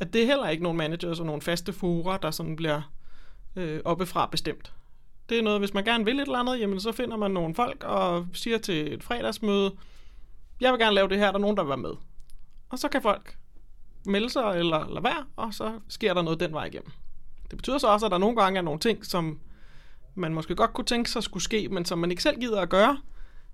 At 0.00 0.12
det 0.12 0.22
er 0.22 0.26
heller 0.26 0.48
ikke 0.48 0.62
nogen 0.62 0.78
managers 0.78 1.20
og 1.20 1.26
nogle 1.26 1.42
faste 1.42 1.72
fora, 1.72 2.18
der 2.22 2.30
sådan 2.30 2.56
bliver 2.56 2.92
øh, 3.56 3.80
oppefra 3.84 4.28
bestemt. 4.30 4.72
Det 5.28 5.38
er 5.38 5.42
noget, 5.42 5.60
hvis 5.60 5.74
man 5.74 5.84
gerne 5.84 6.04
vil 6.04 6.20
et 6.20 6.22
eller 6.22 6.38
andet, 6.38 6.60
jamen 6.60 6.80
så 6.80 6.92
finder 6.92 7.16
man 7.16 7.30
nogle 7.30 7.54
folk 7.54 7.84
og 7.84 8.26
siger 8.32 8.58
til 8.58 8.94
et 8.94 9.02
fredagsmøde, 9.02 9.72
jeg 10.60 10.72
vil 10.72 10.80
gerne 10.80 10.94
lave 10.94 11.08
det 11.08 11.18
her, 11.18 11.26
der 11.26 11.34
er 11.34 11.38
nogen, 11.38 11.56
der 11.56 11.62
vil 11.62 11.68
være 11.68 11.78
med. 11.78 11.94
Og 12.70 12.78
så 12.78 12.88
kan 12.88 13.02
folk 13.02 13.36
melde 14.04 14.30
sig 14.30 14.58
eller 14.58 14.88
lade 14.88 15.04
være, 15.04 15.24
og 15.36 15.54
så 15.54 15.80
sker 15.88 16.14
der 16.14 16.22
noget 16.22 16.40
den 16.40 16.52
vej 16.52 16.64
igennem. 16.64 16.90
Det 17.50 17.58
betyder 17.58 17.78
så 17.78 17.86
også, 17.86 18.06
at 18.06 18.12
der 18.12 18.18
nogle 18.18 18.36
gange 18.36 18.58
er 18.58 18.62
nogle 18.62 18.80
ting, 18.80 19.06
som 19.06 19.40
man 20.14 20.34
måske 20.34 20.54
godt 20.54 20.72
kunne 20.72 20.84
tænke 20.84 21.10
sig 21.10 21.22
skulle 21.22 21.42
ske, 21.42 21.68
men 21.68 21.84
som 21.84 21.98
man 21.98 22.10
ikke 22.10 22.22
selv 22.22 22.40
gider 22.40 22.60
at 22.60 22.68
gøre, 22.68 22.98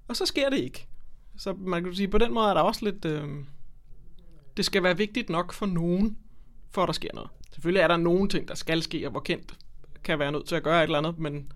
og 0.09 0.17
så 0.17 0.27
sker 0.27 0.51
det 0.51 0.59
ikke. 0.59 0.89
Så 1.37 1.53
man 1.53 1.85
kan 1.85 1.95
sige, 1.95 2.09
på 2.09 2.19
den 2.19 2.35
måde 2.35 2.49
er 2.49 2.55
der 2.55 2.61
også 2.61 2.85
lidt... 2.85 3.05
Øh, 3.05 3.29
det 4.57 4.65
skal 4.65 4.83
være 4.83 4.97
vigtigt 4.97 5.31
nok 5.31 5.53
for 5.53 5.67
nogen, 5.67 6.19
for 6.71 6.83
at 6.83 6.87
der 6.87 6.93
sker 6.93 7.11
noget. 7.15 7.31
Selvfølgelig 7.53 7.81
er 7.81 7.89
der 7.89 7.97
nogle 7.97 8.29
ting, 8.29 8.49
der 8.49 8.55
skal 8.55 8.83
ske, 8.83 9.07
og 9.07 9.11
hvor 9.11 9.21
kendt 9.21 9.55
kan 10.05 10.19
være 10.19 10.33
nødt 10.33 10.47
til 10.47 10.55
at 10.55 10.63
gøre 10.63 10.79
et 10.79 10.83
eller 10.83 10.99
andet, 10.99 11.19
men 11.19 11.53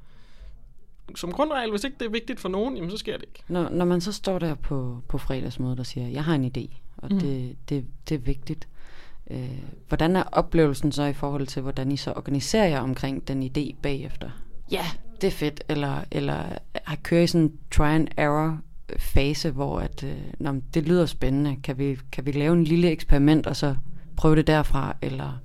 som 1.14 1.32
grundregel, 1.32 1.71
hvis 1.71 1.85
ikke 1.85 1.97
det 2.00 2.06
er 2.06 2.11
vigtigt 2.11 2.40
for 2.40 2.49
nogen, 2.49 2.76
jamen 2.76 2.90
så 2.90 2.97
sker 2.97 3.16
det 3.16 3.23
ikke. 3.23 3.42
Når, 3.49 3.68
når 3.68 3.85
man 3.85 4.00
så 4.00 4.12
står 4.12 4.38
der 4.38 4.54
på, 4.54 5.02
på 5.09 5.18
fredagsmødet 5.18 5.80
og 5.80 5.87
siger, 5.87 6.09
jeg 6.09 6.25
har 6.25 6.35
en 6.35 6.52
idé, 6.56 6.76
og 6.97 7.12
mm. 7.12 7.21
det, 7.21 7.56
det, 7.68 7.87
det 8.09 8.14
er 8.14 8.18
vigtigt. 8.18 8.68
Øh, 9.30 9.59
hvordan 9.88 10.16
er 10.16 10.23
oplevelsen 10.23 10.92
så 10.92 11.02
i 11.04 11.12
forhold 11.12 11.47
til, 11.47 11.62
hvordan 11.62 11.92
I 11.92 11.97
så 11.97 12.12
organiserer 12.16 12.66
jer 12.66 12.80
omkring 12.80 13.28
den 13.28 13.42
idé 13.42 13.75
bagefter? 13.82 14.30
Ja, 14.71 14.85
det 15.21 15.26
er 15.26 15.30
fedt. 15.30 15.64
Eller, 15.68 16.04
eller 16.11 16.42
har 16.85 16.97
kører 16.97 17.23
I 17.23 17.26
sådan 17.26 17.40
en 17.40 17.59
try 17.71 17.88
and 17.88 18.09
error 18.16 18.61
fase, 18.99 19.50
hvor 19.50 19.80
at, 19.80 20.04
øh, 20.04 20.16
nå, 20.38 20.61
det 20.75 20.88
lyder 20.88 21.06
spændende. 21.06 21.56
Kan 21.62 21.78
vi, 21.78 21.99
kan 22.12 22.26
vi 22.26 22.32
lave 22.32 22.52
en 22.52 22.64
lille 22.64 22.90
eksperiment, 22.90 23.47
og 23.47 23.56
så 23.56 23.76
prøve 24.16 24.37
det 24.37 24.47
derfra? 24.47 24.97
Eller 25.02 25.38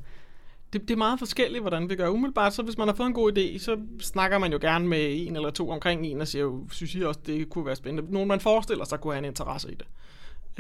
det, 0.73 0.81
det 0.81 0.91
er 0.91 0.97
meget 0.97 1.19
forskelligt, 1.19 1.61
hvordan 1.63 1.89
vi 1.89 1.95
gør. 1.95 2.09
Umiddelbart, 2.09 2.53
så 2.53 2.63
hvis 2.63 2.77
man 2.77 2.87
har 2.87 2.95
fået 2.95 3.07
en 3.07 3.13
god 3.13 3.37
idé, 3.37 3.59
så 3.59 3.77
snakker 3.99 4.37
man 4.37 4.51
jo 4.51 4.57
gerne 4.61 4.87
med 4.87 5.27
en 5.27 5.35
eller 5.35 5.49
to 5.49 5.69
omkring 5.69 6.05
en, 6.05 6.21
og 6.21 6.27
siger 6.27 6.43
jo, 6.43 6.67
synes 6.71 6.95
I 6.95 7.01
også, 7.01 7.19
det 7.25 7.49
kunne 7.49 7.65
være 7.65 7.75
spændende. 7.75 8.13
Nogen, 8.13 8.27
man 8.27 8.39
forestiller 8.39 8.85
sig, 8.85 8.99
kunne 8.99 9.13
have 9.13 9.19
en 9.19 9.25
interesse 9.25 9.71
i 9.71 9.75
det. 9.75 9.87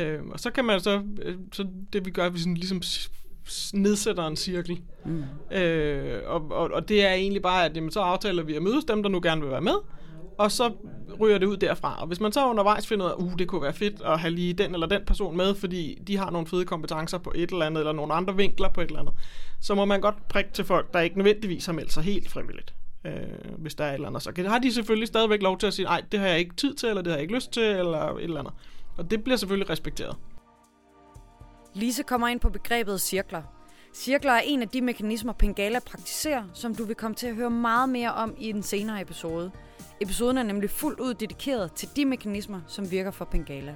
Øh, 0.05 0.19
og 0.31 0.39
så 0.39 0.51
kan 0.51 0.65
man 0.65 0.79
så, 0.79 1.01
øh, 1.21 1.35
så 1.53 1.67
det 1.93 2.05
vi 2.05 2.11
gør, 2.11 2.29
vi 2.29 2.39
sådan 2.39 2.53
ligesom 2.53 2.81
nedsætter 3.73 4.27
en 4.27 4.35
cirkel. 4.35 4.81
Mm. 5.05 5.23
Øh, 5.57 6.21
og, 6.25 6.51
og, 6.51 6.71
og 6.71 6.89
det 6.89 7.05
er 7.05 7.13
egentlig 7.13 7.41
bare, 7.41 7.65
at 7.65 7.75
jamen, 7.75 7.91
så 7.91 7.99
aftaler 7.99 8.43
vi 8.43 8.55
at 8.55 8.61
mødes 8.61 8.85
dem, 8.85 9.03
der 9.03 9.09
nu 9.09 9.19
gerne 9.23 9.41
vil 9.41 9.51
være 9.51 9.61
med, 9.61 9.75
og 10.37 10.51
så 10.51 10.71
ryger 11.19 11.37
det 11.37 11.45
ud 11.45 11.57
derfra. 11.57 12.01
Og 12.01 12.07
hvis 12.07 12.19
man 12.19 12.31
så 12.31 12.49
undervejs 12.49 12.87
finder 12.87 13.05
ud 13.05 13.11
af, 13.11 13.15
uh, 13.15 13.39
det 13.39 13.47
kunne 13.47 13.61
være 13.61 13.73
fedt 13.73 14.01
at 14.01 14.19
have 14.19 14.31
lige 14.31 14.53
den 14.53 14.73
eller 14.73 14.87
den 14.87 15.01
person 15.07 15.37
med, 15.37 15.55
fordi 15.55 16.01
de 16.07 16.17
har 16.17 16.31
nogle 16.31 16.47
fede 16.47 16.65
kompetencer 16.65 17.17
på 17.17 17.31
et 17.35 17.51
eller 17.51 17.65
andet, 17.65 17.81
eller 17.81 17.93
nogle 17.93 18.13
andre 18.13 18.35
vinkler 18.35 18.69
på 18.69 18.81
et 18.81 18.87
eller 18.87 18.99
andet, 18.99 19.13
så 19.61 19.75
må 19.75 19.85
man 19.85 20.01
godt 20.01 20.27
prikke 20.27 20.49
til 20.53 20.65
folk, 20.65 20.93
der 20.93 20.99
ikke 20.99 21.17
nødvendigvis 21.17 21.65
har 21.65 21.73
meldt 21.73 21.93
sig 21.93 22.03
helt 22.03 22.29
frivilligt. 22.29 22.73
Øh, 23.05 23.13
hvis 23.57 23.75
der 23.75 23.83
er 23.83 23.89
et 23.89 23.93
eller 23.93 24.07
andet. 24.07 24.23
Så 24.23 24.43
har 24.47 24.59
de 24.59 24.73
selvfølgelig 24.73 25.07
stadigvæk 25.07 25.41
lov 25.41 25.57
til 25.57 25.67
at 25.67 25.73
sige, 25.73 25.85
nej, 25.85 26.01
det 26.11 26.19
har 26.19 26.27
jeg 26.27 26.39
ikke 26.39 26.55
tid 26.55 26.73
til, 26.73 26.89
eller 26.89 27.01
det 27.01 27.11
har 27.11 27.17
jeg 27.17 27.21
ikke 27.21 27.35
lyst 27.35 27.51
til, 27.51 27.63
eller 27.63 27.99
et 27.99 28.23
eller 28.23 28.39
andet. 28.39 28.53
Og 28.97 29.11
det 29.11 29.23
bliver 29.23 29.37
selvfølgelig 29.37 29.69
respekteret. 29.69 30.15
Lise 31.73 32.03
kommer 32.03 32.27
ind 32.27 32.39
på 32.39 32.49
begrebet 32.49 33.01
cirkler. 33.01 33.41
Cirkler 33.93 34.31
er 34.31 34.41
en 34.45 34.61
af 34.61 34.69
de 34.69 34.81
mekanismer, 34.81 35.33
Pengala 35.33 35.79
praktiserer, 35.79 36.43
som 36.53 36.75
du 36.75 36.85
vil 36.85 36.95
komme 36.95 37.15
til 37.15 37.27
at 37.27 37.35
høre 37.35 37.49
meget 37.49 37.89
mere 37.89 38.13
om 38.13 38.35
i 38.39 38.49
en 38.49 38.63
senere 38.63 39.01
episode. 39.01 39.51
Episoden 40.01 40.37
er 40.37 40.43
nemlig 40.43 40.69
fuldt 40.69 40.99
ud 40.99 41.13
dedikeret 41.13 41.73
til 41.73 41.89
de 41.95 42.05
mekanismer, 42.05 42.61
som 42.67 42.91
virker 42.91 43.11
for 43.11 43.25
Pengala. 43.25 43.75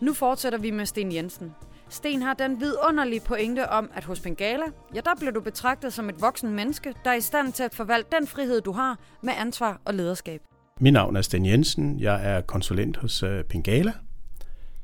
Nu 0.00 0.14
fortsætter 0.14 0.58
vi 0.58 0.70
med 0.70 0.86
Sten 0.86 1.12
Jensen. 1.12 1.54
Sten 1.88 2.22
har 2.22 2.34
den 2.34 2.60
vidunderlige 2.60 3.20
pointe 3.20 3.68
om, 3.68 3.90
at 3.94 4.04
hos 4.04 4.20
Pengala, 4.20 4.64
ja, 4.94 5.00
der 5.00 5.14
bliver 5.16 5.32
du 5.32 5.40
betragtet 5.40 5.92
som 5.92 6.08
et 6.08 6.20
voksen 6.20 6.54
menneske, 6.54 6.94
der 7.04 7.10
er 7.10 7.14
i 7.14 7.20
stand 7.20 7.52
til 7.52 7.62
at 7.62 7.74
forvalte 7.74 8.16
den 8.16 8.26
frihed, 8.26 8.60
du 8.60 8.72
har 8.72 8.98
med 9.22 9.32
ansvar 9.36 9.80
og 9.84 9.94
lederskab. 9.94 10.42
Mit 10.80 10.92
navn 10.92 11.16
er 11.16 11.22
Sten 11.22 11.46
Jensen. 11.46 12.00
Jeg 12.00 12.36
er 12.36 12.40
konsulent 12.40 12.96
hos 12.96 13.24
Pengala, 13.48 13.92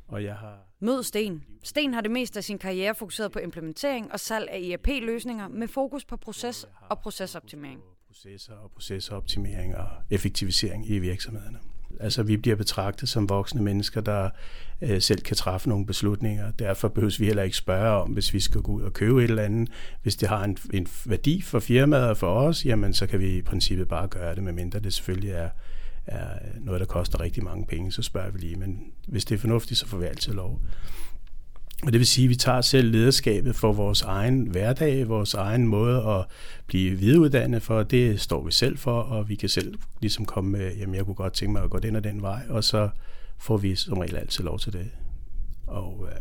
og 0.09 0.25
jeg 0.25 0.35
har... 0.35 0.59
Mød 0.81 1.03
Sten. 1.03 1.45
Sten 1.63 1.95
har 1.95 2.01
det 2.01 2.11
meste 2.11 2.39
af 2.39 2.45
sin 2.45 2.59
karriere 2.59 2.95
fokuseret 2.95 3.33
på 3.33 3.39
implementering 3.39 4.13
og 4.13 4.21
salg 4.21 4.49
af 4.51 4.59
ERP-løsninger 4.59 5.49
med 5.49 5.69
fokus 5.69 6.05
på 6.05 6.17
proces 6.17 6.69
og 6.89 6.99
procesoptimering. 6.99 7.81
Processer 8.15 8.53
og 8.53 8.71
procesoptimering 8.71 9.77
og 9.77 9.89
effektivisering 10.11 10.91
i 10.91 10.99
virksomhederne. 10.99 11.59
Altså 12.01 12.23
vi 12.23 12.37
bliver 12.37 12.57
betragtet 12.57 13.09
som 13.09 13.29
voksne 13.29 13.63
mennesker, 13.63 14.01
der 14.01 14.31
øh, 14.83 15.03
selv 15.03 15.21
kan 15.21 15.37
træffe 15.37 15.69
nogle 15.69 15.87
beslutninger. 15.87 16.51
Derfor 16.51 16.89
behøves 16.89 17.21
vi 17.21 17.27
heller 17.27 17.43
ikke 17.43 17.57
spørge 17.57 18.03
om, 18.03 18.11
hvis 18.11 18.35
vi 18.35 18.41
skal 18.41 18.61
gå 18.61 18.73
ud 18.73 18.83
og 18.83 18.93
købe 18.93 19.25
et 19.25 19.31
eller 19.31 19.43
andet. 19.43 19.69
Hvis 20.03 20.17
det 20.17 20.29
har 20.29 20.45
en, 20.45 20.59
en 20.73 20.87
værdi 21.07 21.43
for 21.43 21.61
firmaet 21.61 22.09
og 22.09 22.17
for 22.17 22.35
os, 22.35 22.67
jamen 22.67 22.95
så 22.95 23.07
kan 23.07 23.21
vi 23.21 23.37
i 23.37 23.43
princippet 23.43 23.89
bare 23.89 24.09
gøre 24.09 24.35
det, 24.35 24.43
medmindre 24.43 24.81
det 24.81 24.95
selvfølgelig 24.95 25.31
er, 25.31 25.49
er 26.07 26.39
noget, 26.61 26.81
der 26.81 26.87
koster 26.87 27.21
rigtig 27.21 27.45
mange 27.45 27.67
penge, 27.67 27.93
så 27.93 28.03
spørger 28.03 28.31
vi 28.31 28.39
lige. 28.39 28.57
Men 28.57 28.93
hvis 29.07 29.25
det 29.25 29.35
er 29.35 29.39
fornuftigt, 29.39 29.81
så 29.81 29.87
får 29.87 29.99
vi 29.99 30.07
altid 30.07 30.33
lov. 30.33 30.61
Og 31.83 31.93
det 31.93 31.99
vil 31.99 32.07
sige, 32.07 32.25
at 32.25 32.31
vi 32.31 32.35
tager 32.35 32.61
selv 32.61 32.91
lederskabet 32.91 33.57
for 33.57 33.73
vores 33.73 34.03
egen 34.03 34.47
hverdag, 34.47 35.09
vores 35.09 35.35
egen 35.35 35.67
måde 35.67 35.97
at 35.97 36.25
blive 36.67 36.99
videreuddannet 36.99 37.63
for. 37.63 37.83
Det 37.83 38.21
står 38.21 38.45
vi 38.45 38.53
selv 38.53 38.79
for, 38.79 39.01
og 39.01 39.29
vi 39.29 39.35
kan 39.35 39.49
selv 39.49 39.75
ligesom 40.01 40.25
komme 40.25 40.51
med, 40.51 40.77
jamen 40.77 40.95
jeg 40.95 41.05
kunne 41.05 41.15
godt 41.15 41.33
tænke 41.33 41.53
mig 41.53 41.63
at 41.63 41.71
gå 41.71 41.79
den 41.79 41.97
og 41.97 42.05
den 42.05 42.23
vej, 42.23 42.43
og 42.49 42.65
så 42.65 42.89
får 43.39 43.57
vi 43.57 43.75
som 43.75 43.99
regel 43.99 44.17
altid 44.17 44.45
lov 44.45 44.59
til 44.59 44.73
det. 44.73 44.91
Og 45.67 46.09
øh, 46.11 46.17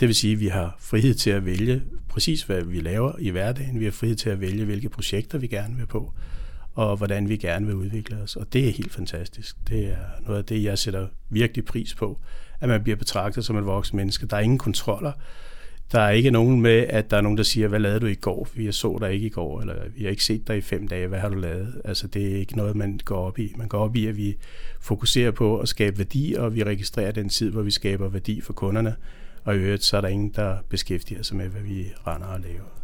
det 0.00 0.08
vil 0.08 0.14
sige, 0.14 0.32
at 0.32 0.40
vi 0.40 0.48
har 0.48 0.76
frihed 0.80 1.14
til 1.14 1.30
at 1.30 1.44
vælge 1.44 1.82
præcis, 2.08 2.42
hvad 2.42 2.62
vi 2.62 2.80
laver 2.80 3.12
i 3.18 3.30
hverdagen. 3.30 3.80
Vi 3.80 3.84
har 3.84 3.92
frihed 3.92 4.16
til 4.16 4.30
at 4.30 4.40
vælge, 4.40 4.64
hvilke 4.64 4.88
projekter 4.88 5.38
vi 5.38 5.46
gerne 5.46 5.76
vil 5.76 5.86
på, 5.86 6.12
og 6.74 6.96
hvordan 6.96 7.28
vi 7.28 7.36
gerne 7.36 7.66
vil 7.66 7.74
udvikle 7.74 8.16
os. 8.16 8.36
Og 8.36 8.52
det 8.52 8.68
er 8.68 8.72
helt 8.72 8.92
fantastisk. 8.92 9.56
Det 9.68 9.86
er 9.86 10.22
noget 10.26 10.38
af 10.38 10.44
det, 10.44 10.62
jeg 10.62 10.78
sætter 10.78 11.06
virkelig 11.28 11.64
pris 11.64 11.94
på 11.94 12.20
at 12.60 12.68
man 12.68 12.82
bliver 12.82 12.96
betragtet 12.96 13.44
som 13.44 13.56
et 13.56 13.66
voksen 13.66 13.96
menneske. 13.96 14.26
Der 14.26 14.36
er 14.36 14.40
ingen 14.40 14.58
kontroller. 14.58 15.12
Der 15.92 16.00
er 16.00 16.10
ikke 16.10 16.30
nogen 16.30 16.60
med, 16.60 16.86
at 16.88 17.10
der 17.10 17.16
er 17.16 17.20
nogen, 17.20 17.38
der 17.38 17.44
siger, 17.44 17.68
hvad 17.68 17.80
lavede 17.80 18.00
du 18.00 18.06
i 18.06 18.14
går? 18.14 18.48
Vi 18.54 18.72
så 18.72 18.98
dig 19.00 19.12
ikke 19.12 19.26
i 19.26 19.30
går, 19.30 19.60
eller 19.60 19.74
vi 19.96 20.02
har 20.02 20.10
ikke 20.10 20.24
set 20.24 20.48
dig 20.48 20.56
i 20.58 20.60
fem 20.60 20.88
dage. 20.88 21.06
Hvad 21.06 21.18
har 21.18 21.28
du 21.28 21.34
lavet? 21.34 21.80
Altså, 21.84 22.06
det 22.06 22.32
er 22.32 22.36
ikke 22.36 22.56
noget, 22.56 22.76
man 22.76 23.00
går 23.04 23.26
op 23.26 23.38
i. 23.38 23.52
Man 23.56 23.68
går 23.68 23.78
op 23.78 23.96
i, 23.96 24.06
at 24.06 24.16
vi 24.16 24.36
fokuserer 24.80 25.30
på 25.30 25.58
at 25.58 25.68
skabe 25.68 25.98
værdi, 25.98 26.34
og 26.38 26.54
vi 26.54 26.64
registrerer 26.64 27.12
den 27.12 27.28
tid, 27.28 27.50
hvor 27.50 27.62
vi 27.62 27.70
skaber 27.70 28.08
værdi 28.08 28.40
for 28.40 28.52
kunderne. 28.52 28.96
Og 29.44 29.54
i 29.54 29.58
øvrigt, 29.58 29.84
så 29.84 29.96
er 29.96 30.00
der 30.00 30.08
ingen, 30.08 30.32
der 30.36 30.56
beskæftiger 30.68 31.22
sig 31.22 31.36
med, 31.36 31.48
hvad 31.48 31.62
vi 31.62 31.86
render 32.06 32.26
og 32.26 32.40
laver. 32.40 32.77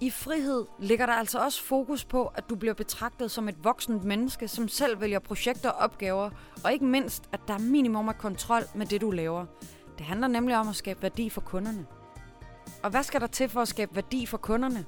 I 0.00 0.10
frihed 0.10 0.64
ligger 0.78 1.06
der 1.06 1.12
altså 1.12 1.38
også 1.38 1.62
fokus 1.64 2.04
på, 2.04 2.26
at 2.26 2.44
du 2.48 2.56
bliver 2.56 2.74
betragtet 2.74 3.30
som 3.30 3.48
et 3.48 3.64
voksent 3.64 4.04
menneske, 4.04 4.48
som 4.48 4.68
selv 4.68 5.00
vælger 5.00 5.18
projekter 5.18 5.70
og 5.70 5.78
opgaver, 5.78 6.30
og 6.64 6.72
ikke 6.72 6.84
mindst, 6.84 7.24
at 7.32 7.40
der 7.48 7.54
er 7.54 7.58
minimum 7.58 8.08
af 8.08 8.18
kontrol 8.18 8.62
med 8.74 8.86
det, 8.86 9.00
du 9.00 9.10
laver. 9.10 9.46
Det 9.98 10.06
handler 10.06 10.28
nemlig 10.28 10.56
om 10.56 10.68
at 10.68 10.76
skabe 10.76 11.02
værdi 11.02 11.30
for 11.30 11.40
kunderne. 11.40 11.86
Og 12.82 12.90
hvad 12.90 13.02
skal 13.02 13.20
der 13.20 13.26
til 13.26 13.48
for 13.48 13.60
at 13.60 13.68
skabe 13.68 13.94
værdi 13.94 14.26
for 14.26 14.36
kunderne? 14.36 14.84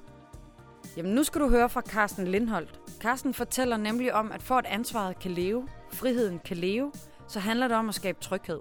Jamen 0.96 1.14
nu 1.14 1.22
skal 1.22 1.40
du 1.40 1.48
høre 1.48 1.68
fra 1.68 1.80
Carsten 1.80 2.26
Lindholdt. 2.26 2.80
Carsten 3.00 3.34
fortæller 3.34 3.76
nemlig 3.76 4.14
om, 4.14 4.32
at 4.32 4.42
for 4.42 4.54
at 4.54 4.66
ansvaret 4.66 5.18
kan 5.18 5.30
leve, 5.30 5.68
friheden 5.92 6.40
kan 6.44 6.56
leve, 6.56 6.92
så 7.28 7.40
handler 7.40 7.68
det 7.68 7.76
om 7.76 7.88
at 7.88 7.94
skabe 7.94 8.18
tryghed. 8.20 8.60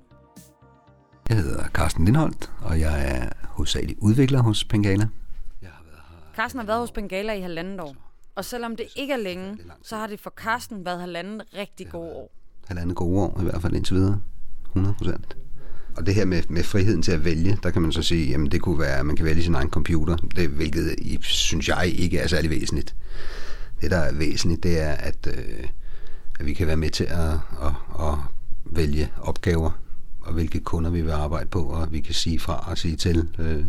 Jeg 1.30 1.38
hedder 1.38 1.68
Carsten 1.68 2.06
Lindholdt, 2.06 2.52
og 2.62 2.80
jeg 2.80 3.18
er 3.18 3.30
hovedsagelig 3.44 3.96
udvikler 4.02 4.42
hos 4.42 4.64
Pengala. 4.64 5.08
Carsten 6.38 6.60
har 6.60 6.66
været 6.66 6.80
hos 6.80 6.92
Bengala 6.92 7.34
i 7.34 7.42
halvandet 7.42 7.80
år. 7.80 7.96
Og 8.36 8.46
selvom 8.46 8.76
det 8.76 8.86
ikke 8.96 9.14
er 9.14 9.18
længe, 9.18 9.58
så 9.84 9.96
har 9.96 10.08
det 10.08 10.20
for 10.20 10.30
Carsten 10.30 10.86
været 10.86 11.00
halvandet 11.00 11.44
rigtig 11.58 11.90
gode 11.90 12.12
år. 12.12 12.32
Halvandet 12.68 12.96
gode 12.96 13.22
år, 13.22 13.38
i 13.42 13.44
hvert 13.44 13.62
fald 13.62 13.74
indtil 13.74 13.96
videre. 13.96 14.22
100 14.66 14.96
procent. 14.98 15.38
Og 15.96 16.06
det 16.06 16.16
her 16.16 16.26
med, 16.26 16.44
med 16.50 16.64
friheden 16.64 17.02
til 17.02 17.12
at 17.12 17.26
vælge, 17.26 17.58
der 17.64 17.72
kan 17.72 17.82
man 17.82 17.92
så 17.92 18.02
sige, 18.02 18.30
jamen 18.30 18.52
det 18.52 18.62
kunne 18.62 18.80
være, 18.80 18.98
at 18.98 19.06
man 19.06 19.16
kan 19.16 19.26
vælge 19.26 19.44
sin 19.44 19.56
egen 19.56 19.70
computer, 19.70 20.16
det, 20.16 20.50
hvilket 20.50 20.96
synes 21.22 21.68
jeg 21.68 21.88
ikke 21.96 22.20
er 22.20 22.28
særlig 22.28 22.50
væsentligt. 22.50 22.96
Det, 23.82 23.92
der 23.92 23.98
er 23.98 24.14
væsentligt, 24.14 24.64
det 24.64 24.82
er, 24.82 24.92
at, 24.92 25.28
øh, 25.28 25.68
at 26.40 26.46
vi 26.46 26.54
kan 26.54 26.68
være 26.68 26.78
med 26.78 26.90
til 26.90 27.04
at, 27.04 27.34
at, 27.62 27.74
at 28.00 28.14
vælge 28.66 29.12
opgaver, 29.22 29.72
og 30.22 30.34
hvilke 30.34 30.60
kunder 30.60 30.90
vi 30.90 31.02
vil 31.02 31.12
arbejde 31.12 31.50
på, 31.50 31.64
og 31.64 31.92
vi 31.92 32.02
kan 32.02 32.14
sige 32.14 32.40
fra 32.40 32.70
og 32.70 32.78
sige 32.78 32.96
til. 32.96 33.30
Øh, 33.40 33.66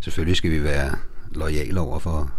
selvfølgelig 0.00 0.36
skal 0.36 0.50
vi 0.50 0.62
være 0.62 0.96
lojal 1.30 1.78
over 1.78 1.98
for, 1.98 2.30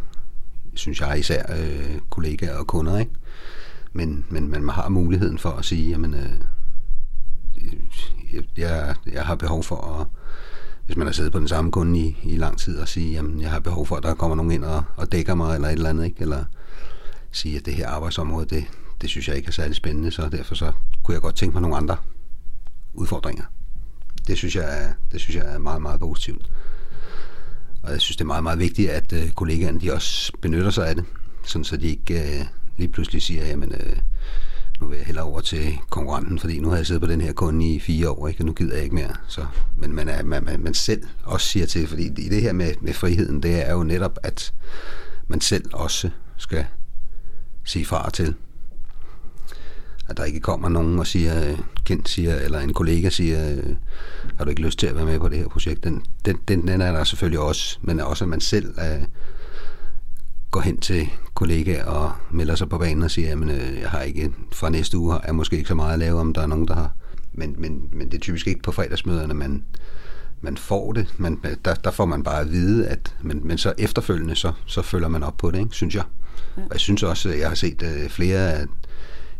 synes 0.73 1.01
jeg 1.01 1.19
især, 1.19 1.43
øh, 1.59 1.99
kollegaer 2.09 2.57
og 2.57 2.67
kunder, 2.67 2.97
ikke? 2.97 3.11
Men, 3.93 4.25
men, 4.29 4.51
men 4.51 4.65
man 4.65 4.75
har 4.75 4.89
muligheden 4.89 5.37
for 5.37 5.49
at 5.49 5.65
sige, 5.65 5.89
jamen, 5.89 6.13
øh, 6.13 6.31
jeg, 8.57 8.95
jeg 9.13 9.25
har 9.25 9.35
behov 9.35 9.63
for 9.63 9.99
at, 10.01 10.07
hvis 10.85 10.97
man 10.97 11.07
har 11.07 11.13
siddet 11.13 11.31
på 11.31 11.39
den 11.39 11.47
samme 11.47 11.71
kunde 11.71 11.99
i, 11.99 12.17
i 12.23 12.37
lang 12.37 12.57
tid, 12.57 12.79
og 12.79 12.87
sige, 12.87 13.11
jamen, 13.11 13.41
jeg 13.41 13.51
har 13.51 13.59
behov 13.59 13.85
for, 13.85 13.95
at 13.95 14.03
der 14.03 14.13
kommer 14.13 14.35
nogen 14.35 14.51
ind 14.51 14.63
og, 14.63 14.83
og 14.95 15.11
dækker 15.11 15.35
mig, 15.35 15.55
eller 15.55 15.67
et 15.67 15.73
eller 15.73 15.89
andet, 15.89 16.05
ikke? 16.05 16.21
Eller 16.21 16.45
sige, 17.31 17.57
at 17.57 17.65
det 17.65 17.73
her 17.73 17.87
arbejdsområde, 17.87 18.45
det, 18.45 18.65
det 19.01 19.09
synes 19.09 19.27
jeg 19.27 19.35
ikke 19.35 19.47
er 19.47 19.51
særlig 19.51 19.75
spændende, 19.75 20.11
så 20.11 20.29
derfor 20.29 20.55
så 20.55 20.71
kunne 21.03 21.13
jeg 21.13 21.21
godt 21.21 21.35
tænke 21.35 21.53
mig 21.53 21.61
nogle 21.61 21.77
andre 21.77 21.97
udfordringer. 22.93 23.43
Det 24.27 24.37
synes 24.37 24.55
jeg 24.55 24.83
er, 24.83 24.93
det 25.11 25.21
synes 25.21 25.35
jeg 25.35 25.53
er 25.53 25.57
meget, 25.57 25.81
meget 25.81 25.99
positivt. 25.99 26.51
Og 27.83 27.91
jeg 27.91 28.01
synes, 28.01 28.17
det 28.17 28.23
er 28.23 28.27
meget, 28.27 28.43
meget 28.43 28.59
vigtigt, 28.59 28.89
at 28.89 29.13
øh, 29.13 29.31
kollegaerne 29.31 29.81
de 29.81 29.93
også 29.93 30.31
benytter 30.41 30.69
sig 30.69 30.87
af 30.87 30.95
det, 30.95 31.05
sådan 31.45 31.65
så 31.65 31.77
de 31.77 31.87
ikke 31.87 32.39
øh, 32.39 32.45
lige 32.77 32.87
pludselig 32.87 33.21
siger, 33.21 33.45
jamen, 33.45 33.71
øh, 33.71 33.97
nu 34.81 34.87
vil 34.87 34.97
jeg 34.97 35.05
hellere 35.05 35.25
over 35.25 35.41
til 35.41 35.77
konkurrenten, 35.89 36.39
fordi 36.39 36.59
nu 36.59 36.69
har 36.69 36.75
jeg 36.75 36.85
siddet 36.85 37.01
på 37.01 37.07
den 37.07 37.21
her 37.21 37.33
kunde 37.33 37.73
i 37.73 37.79
fire 37.79 38.09
år, 38.09 38.27
ikke? 38.27 38.41
og 38.41 38.45
nu 38.45 38.53
gider 38.53 38.75
jeg 38.75 38.83
ikke 38.83 38.95
mere. 38.95 39.15
Så, 39.27 39.45
men 39.77 39.93
man, 39.93 40.09
er, 40.09 40.23
man, 40.23 40.43
man, 40.43 40.59
man 40.59 40.73
selv 40.73 41.03
også 41.23 41.47
siger 41.47 41.65
til, 41.65 41.87
fordi 41.87 42.03
i 42.03 42.29
det 42.29 42.41
her 42.41 42.53
med, 42.53 42.73
med 42.81 42.93
friheden, 42.93 43.43
det 43.43 43.67
er 43.67 43.73
jo 43.73 43.83
netop, 43.83 44.19
at 44.23 44.53
man 45.27 45.41
selv 45.41 45.65
også 45.73 46.09
skal 46.37 46.65
sige 47.63 47.85
fra 47.85 48.09
til. 48.09 48.35
At 50.09 50.17
der 50.17 50.23
ikke 50.23 50.39
kommer 50.39 50.69
nogen 50.69 50.99
og 50.99 51.07
siger, 51.07 51.57
kendt 51.85 52.09
siger, 52.09 52.35
eller 52.35 52.59
en 52.59 52.73
kollega 52.73 53.09
siger, 53.09 53.61
har 54.37 54.43
du 54.43 54.49
ikke 54.49 54.61
lyst 54.61 54.79
til 54.79 54.87
at 54.87 54.95
være 54.95 55.05
med 55.05 55.19
på 55.19 55.29
det 55.29 55.37
her 55.37 55.47
projekt? 55.47 55.83
Den, 55.83 56.05
den, 56.25 56.37
den, 56.47 56.67
den 56.67 56.81
er 56.81 56.91
der 56.91 57.03
selvfølgelig 57.03 57.39
også, 57.39 57.79
men 57.81 57.99
også 57.99 58.23
at 58.23 58.29
man 58.29 58.41
selv 58.41 58.73
er, 58.77 59.05
går 60.51 60.61
hen 60.61 60.77
til 60.77 61.09
kollegaer 61.33 61.85
og 61.85 62.11
melder 62.31 62.55
sig 62.55 62.69
på 62.69 62.77
banen 62.77 63.03
og 63.03 63.11
siger, 63.11 63.31
at 63.31 63.49
øh, 63.49 63.79
jeg 63.81 63.89
har 63.89 64.01
ikke, 64.01 64.31
fra 64.51 64.69
næste 64.69 64.97
uge 64.97 65.11
har 65.11 65.23
jeg 65.25 65.35
måske 65.35 65.57
ikke 65.57 65.67
så 65.67 65.75
meget 65.75 65.93
at 65.93 65.99
lave, 65.99 66.19
om 66.19 66.33
der 66.33 66.41
er 66.41 66.47
nogen, 66.47 66.67
der 66.67 66.75
har. 66.75 66.91
Men, 67.33 67.55
men, 67.57 67.89
men 67.91 68.07
det 68.11 68.17
er 68.17 68.21
typisk 68.21 68.47
ikke 68.47 68.61
på 68.61 68.71
fredagsmøderne, 68.71 69.33
man, 69.33 69.63
man 70.41 70.57
får 70.57 70.93
det. 70.93 71.13
Man, 71.17 71.39
der, 71.65 71.73
der 71.73 71.91
får 71.91 72.05
man 72.05 72.23
bare 72.23 72.41
at 72.41 72.51
vide, 72.51 72.87
at, 72.87 73.15
men, 73.21 73.47
men 73.47 73.57
så 73.57 73.73
efterfølgende, 73.77 74.35
så, 74.35 74.51
så 74.65 74.81
følger 74.81 75.07
man 75.07 75.23
op 75.23 75.37
på 75.37 75.51
det, 75.51 75.59
ikke, 75.59 75.75
synes 75.75 75.95
jeg. 75.95 76.03
Ja. 76.57 76.61
Og 76.61 76.69
jeg 76.71 76.79
synes 76.79 77.03
også, 77.03 77.29
at 77.29 77.39
jeg 77.39 77.47
har 77.47 77.55
set 77.55 77.81
uh, 77.81 78.09
flere 78.09 78.53
af 78.53 78.65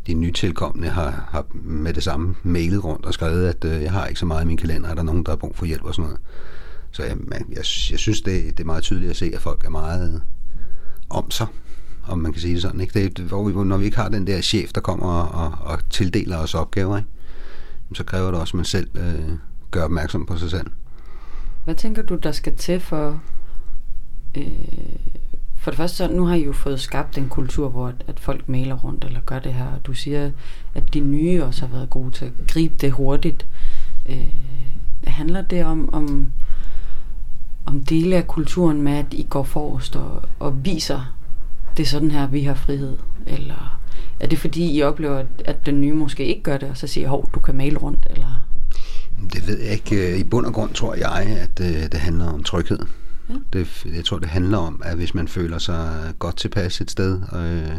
de 0.10 0.14
nytilkommende 0.14 0.90
har, 0.90 1.28
har 1.32 1.46
med 1.54 1.94
det 1.94 2.04
samme 2.04 2.36
mailet 2.44 2.84
rundt 2.84 3.06
og 3.06 3.14
skrevet, 3.14 3.48
at 3.48 3.66
øh, 3.66 3.82
jeg 3.82 3.92
har 3.92 4.08
ikke 4.08 4.20
så 4.20 4.26
meget 4.26 4.44
i 4.44 4.48
min 4.48 4.58
kalender, 4.58 4.90
er 4.90 4.96
der 4.96 5.04
nogen, 5.04 5.24
der 5.24 5.32
har 5.32 5.38
brug 5.38 5.56
for 5.56 5.66
hjælp 5.66 5.84
og 5.84 5.96
sådan 5.96 6.04
noget. 6.04 6.20
Så 6.92 7.04
jeg, 7.04 7.18
jeg, 7.32 7.58
jeg 7.92 8.00
synes, 8.00 8.22
det, 8.22 8.58
det 8.58 8.60
er 8.60 8.66
meget 8.66 8.84
tydeligt 8.84 9.10
at 9.10 9.16
se, 9.16 9.32
at 9.34 9.42
folk 9.42 9.66
er 9.66 9.70
meget 9.70 10.22
om 11.10 11.32
sig, 11.32 11.48
om 12.08 12.20
man 12.20 12.32
kan 12.32 12.42
sige 12.42 12.54
det 12.54 12.62
sådan. 12.62 12.82
Ikke? 12.82 13.10
Det, 13.10 13.26
hvor 13.26 13.44
vi, 13.44 13.68
når 13.68 13.78
vi 13.78 13.86
ikke 13.86 13.98
har 13.98 14.10
den 14.10 14.28
der 14.28 14.42
chef, 14.42 14.72
der 14.74 14.82
kommer 14.82 15.06
og, 15.06 15.46
og, 15.46 15.74
og 15.74 15.90
tildeler 15.90 16.38
os 16.38 16.56
opgaver, 16.56 16.98
ikke? 16.98 17.10
så 17.94 18.04
kræver 18.04 18.32
det 18.32 18.40
også, 18.40 18.52
at 18.52 18.56
man 18.56 18.66
selv 18.66 18.90
øh, 18.98 19.38
gør 19.72 19.84
opmærksom 19.84 20.26
på 20.26 20.38
sig 20.38 20.50
selv. 20.50 20.68
Hvad 21.66 21.76
tænker 21.76 22.02
du, 22.02 22.16
der 22.16 22.32
skal 22.32 22.56
til 22.56 22.80
for... 22.80 23.22
Øh, 24.38 24.44
for 25.60 25.72
det 25.72 25.78
første, 25.78 25.98
så 25.98 26.08
nu 26.08 26.26
har 26.26 26.36
I 26.36 26.46
jo 26.46 26.54
fået 26.54 26.80
skabt 26.80 27.18
en 27.18 27.30
kultur, 27.30 27.70
hvor 27.70 27.88
at, 27.88 27.96
at 28.08 28.20
folk 28.20 28.50
maler 28.50 28.76
rundt 28.76 29.06
eller 29.06 29.20
gør 29.26 29.40
det 29.40 29.54
her, 29.54 29.66
og 29.66 29.86
du 29.86 29.94
siger, 29.94 30.32
at 30.76 30.94
de 30.94 31.00
nye 31.00 31.44
også 31.44 31.62
har 31.62 31.76
været 31.76 31.90
gode 31.90 32.12
til 32.12 32.26
at 32.26 32.32
gribe 32.48 32.74
det 32.82 32.92
hurtigt. 32.92 33.46
Øh, 34.10 34.28
handler 35.04 35.42
det 35.42 35.66
om, 35.66 35.94
om 35.94 36.32
om 37.70 37.82
dele 37.82 38.16
af 38.16 38.28
kulturen 38.28 38.82
med, 38.82 38.92
at 38.92 39.06
I 39.12 39.26
går 39.30 39.44
forrest 39.44 39.96
og, 39.96 40.22
og 40.40 40.66
viser, 40.66 41.16
det 41.78 41.84
er 41.84 41.88
sådan 41.88 42.12
her, 42.12 42.28
vi 42.28 42.44
har 42.44 42.54
frihed? 42.54 42.98
Eller 43.28 43.80
er 44.20 44.28
det 44.28 44.40
fordi, 44.40 44.78
I 44.78 44.82
oplever, 44.84 45.24
at 45.46 45.66
den 45.66 45.82
nye 45.82 45.94
måske 45.94 46.26
ikke 46.26 46.44
gør 46.44 46.58
det, 46.58 46.70
og 46.70 46.78
så 46.78 46.88
siger 46.88 47.08
hov, 47.08 47.30
du 47.34 47.40
kan 47.40 47.56
male 47.56 47.78
rundt? 47.78 48.08
Eller? 48.10 48.48
Det 49.34 49.48
ved 49.48 49.60
jeg 49.60 49.72
ikke. 49.72 50.14
Øh, 50.14 50.20
I 50.20 50.24
bund 50.24 50.46
og 50.46 50.54
grund 50.54 50.74
tror 50.74 50.96
jeg, 50.96 51.38
at 51.38 51.66
øh, 51.66 51.92
det 51.92 52.00
handler 52.00 52.26
om 52.26 52.44
tryghed. 52.44 52.80
Ja. 53.30 53.34
Det, 53.54 53.86
jeg 53.86 54.06
tror, 54.06 54.20
det 54.20 54.30
handler 54.30 54.58
om, 54.58 54.82
at 54.86 54.96
hvis 54.96 55.14
man 55.14 55.28
føler 55.28 55.58
sig 55.58 56.14
godt 56.20 56.38
tilpas 56.38 56.82
et 56.82 56.92
sted, 56.92 57.22
og, 57.32 57.46
øh, 57.46 57.78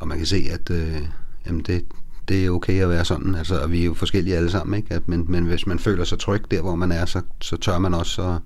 og 0.00 0.08
man 0.08 0.18
kan 0.18 0.26
se, 0.26 0.44
at 0.50 0.70
øh, 0.70 1.02
jamen 1.46 1.62
det, 1.62 1.86
det 2.28 2.46
er 2.46 2.50
okay 2.50 2.82
at 2.82 2.88
være 2.88 3.04
sådan. 3.04 3.34
Altså, 3.34 3.60
og 3.62 3.72
vi 3.72 3.80
er 3.80 3.84
jo 3.84 3.94
forskellige 3.94 4.36
alle 4.36 4.50
sammen, 4.50 4.76
ikke? 4.76 4.94
At, 4.94 5.08
men, 5.08 5.24
men 5.28 5.44
hvis 5.44 5.66
man 5.66 5.78
føler 5.78 6.04
sig 6.04 6.18
tryg 6.18 6.50
der, 6.50 6.62
hvor 6.62 6.74
man 6.74 6.92
er, 6.92 7.04
så, 7.04 7.22
så 7.40 7.56
tør 7.56 7.78
man 7.78 7.94
også 7.94 8.22
at, 8.22 8.40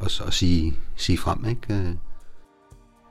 og 0.00 0.10
så 0.10 0.30
sige, 0.30 0.76
sige 0.96 1.18
frem. 1.18 1.44
Ikke? 1.44 1.74
Øh. 1.74 1.94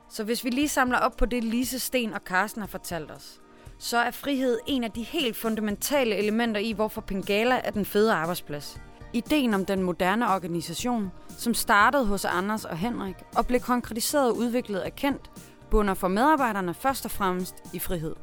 Så 0.09 0.23
hvis 0.23 0.43
vi 0.43 0.49
lige 0.49 0.67
samler 0.67 0.97
op 0.97 1.17
på 1.17 1.25
det, 1.25 1.43
Lise 1.43 1.79
Sten 1.79 2.13
og 2.13 2.21
Carsten 2.25 2.61
har 2.61 2.67
fortalt 2.67 3.11
os, 3.11 3.39
så 3.79 3.97
er 3.97 4.11
frihed 4.11 4.59
en 4.67 4.83
af 4.83 4.91
de 4.91 5.03
helt 5.03 5.37
fundamentale 5.37 6.15
elementer 6.15 6.61
i, 6.61 6.71
hvorfor 6.71 7.01
Pengala 7.01 7.61
er 7.63 7.71
den 7.71 7.85
fede 7.85 8.13
arbejdsplads. 8.13 8.79
Ideen 9.17 9.53
om 9.53 9.65
den 9.65 9.83
moderne 9.83 10.25
organisation, 10.25 11.11
som 11.37 11.53
startede 11.53 12.05
hos 12.05 12.25
Anders 12.25 12.65
og 12.65 12.77
Henrik 12.77 13.15
og 13.35 13.47
blev 13.47 13.59
konkretiseret 13.59 14.29
og 14.29 14.37
udviklet 14.37 14.79
af 14.79 14.95
Kent, 14.95 15.31
bunder 15.71 15.93
for 15.93 16.07
medarbejderne 16.07 16.73
først 16.73 17.05
og 17.05 17.11
fremmest 17.11 17.55
i 17.73 17.79
frihed. 17.79 18.15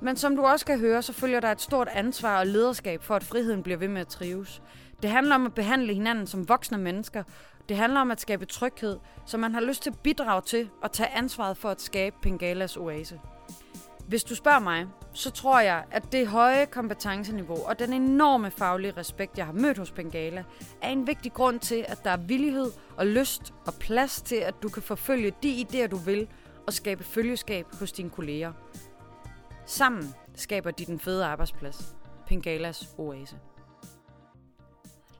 Men 0.00 0.16
som 0.16 0.36
du 0.36 0.42
også 0.42 0.66
kan 0.66 0.78
høre, 0.78 1.02
så 1.02 1.12
følger 1.12 1.40
der 1.40 1.52
et 1.52 1.60
stort 1.60 1.88
ansvar 1.92 2.38
og 2.38 2.46
lederskab 2.46 3.02
for, 3.02 3.14
at 3.14 3.24
friheden 3.24 3.62
bliver 3.62 3.76
ved 3.78 3.88
med 3.88 4.00
at 4.00 4.08
trives. 4.08 4.62
Det 5.02 5.10
handler 5.10 5.34
om 5.34 5.46
at 5.46 5.54
behandle 5.54 5.94
hinanden 5.94 6.26
som 6.26 6.48
voksne 6.48 6.78
mennesker 6.78 7.22
det 7.70 7.78
handler 7.78 8.00
om 8.00 8.10
at 8.10 8.20
skabe 8.20 8.46
tryghed, 8.46 8.98
så 9.26 9.38
man 9.38 9.54
har 9.54 9.60
lyst 9.60 9.82
til 9.82 9.90
at 9.90 9.98
bidrage 9.98 10.42
til 10.42 10.68
og 10.82 10.92
tage 10.92 11.08
ansvaret 11.08 11.56
for 11.56 11.68
at 11.68 11.80
skabe 11.80 12.16
Pengalas 12.22 12.76
oase. 12.76 13.20
Hvis 14.10 14.24
du 14.24 14.34
spørger 14.34 14.58
mig, 14.58 14.86
så 15.12 15.30
tror 15.30 15.60
jeg, 15.60 15.84
at 15.90 16.12
det 16.12 16.26
høje 16.26 16.66
kompetenceniveau 16.66 17.66
og 17.66 17.78
den 17.78 17.92
enorme 17.92 18.50
faglige 18.50 18.92
respekt, 18.96 19.38
jeg 19.38 19.46
har 19.46 19.52
mødt 19.52 19.78
hos 19.78 19.90
Bengala, 19.90 20.44
er 20.82 20.88
en 20.88 21.06
vigtig 21.06 21.32
grund 21.32 21.60
til, 21.60 21.84
at 21.88 22.04
der 22.04 22.10
er 22.10 22.16
villighed 22.16 22.70
og 22.96 23.06
lyst 23.06 23.54
og 23.66 23.74
plads 23.74 24.22
til, 24.22 24.36
at 24.36 24.54
du 24.62 24.68
kan 24.68 24.82
forfølge 24.82 25.32
de 25.42 25.66
idéer, 25.66 25.86
du 25.86 25.96
vil, 25.96 26.28
og 26.66 26.72
skabe 26.72 27.04
følgeskab 27.04 27.66
hos 27.78 27.92
dine 27.92 28.10
kolleger. 28.10 28.52
Sammen 29.66 30.14
skaber 30.34 30.70
de 30.70 30.84
den 30.84 31.00
fede 31.00 31.24
arbejdsplads. 31.24 31.96
Pengalas 32.26 32.88
oase. 32.98 33.36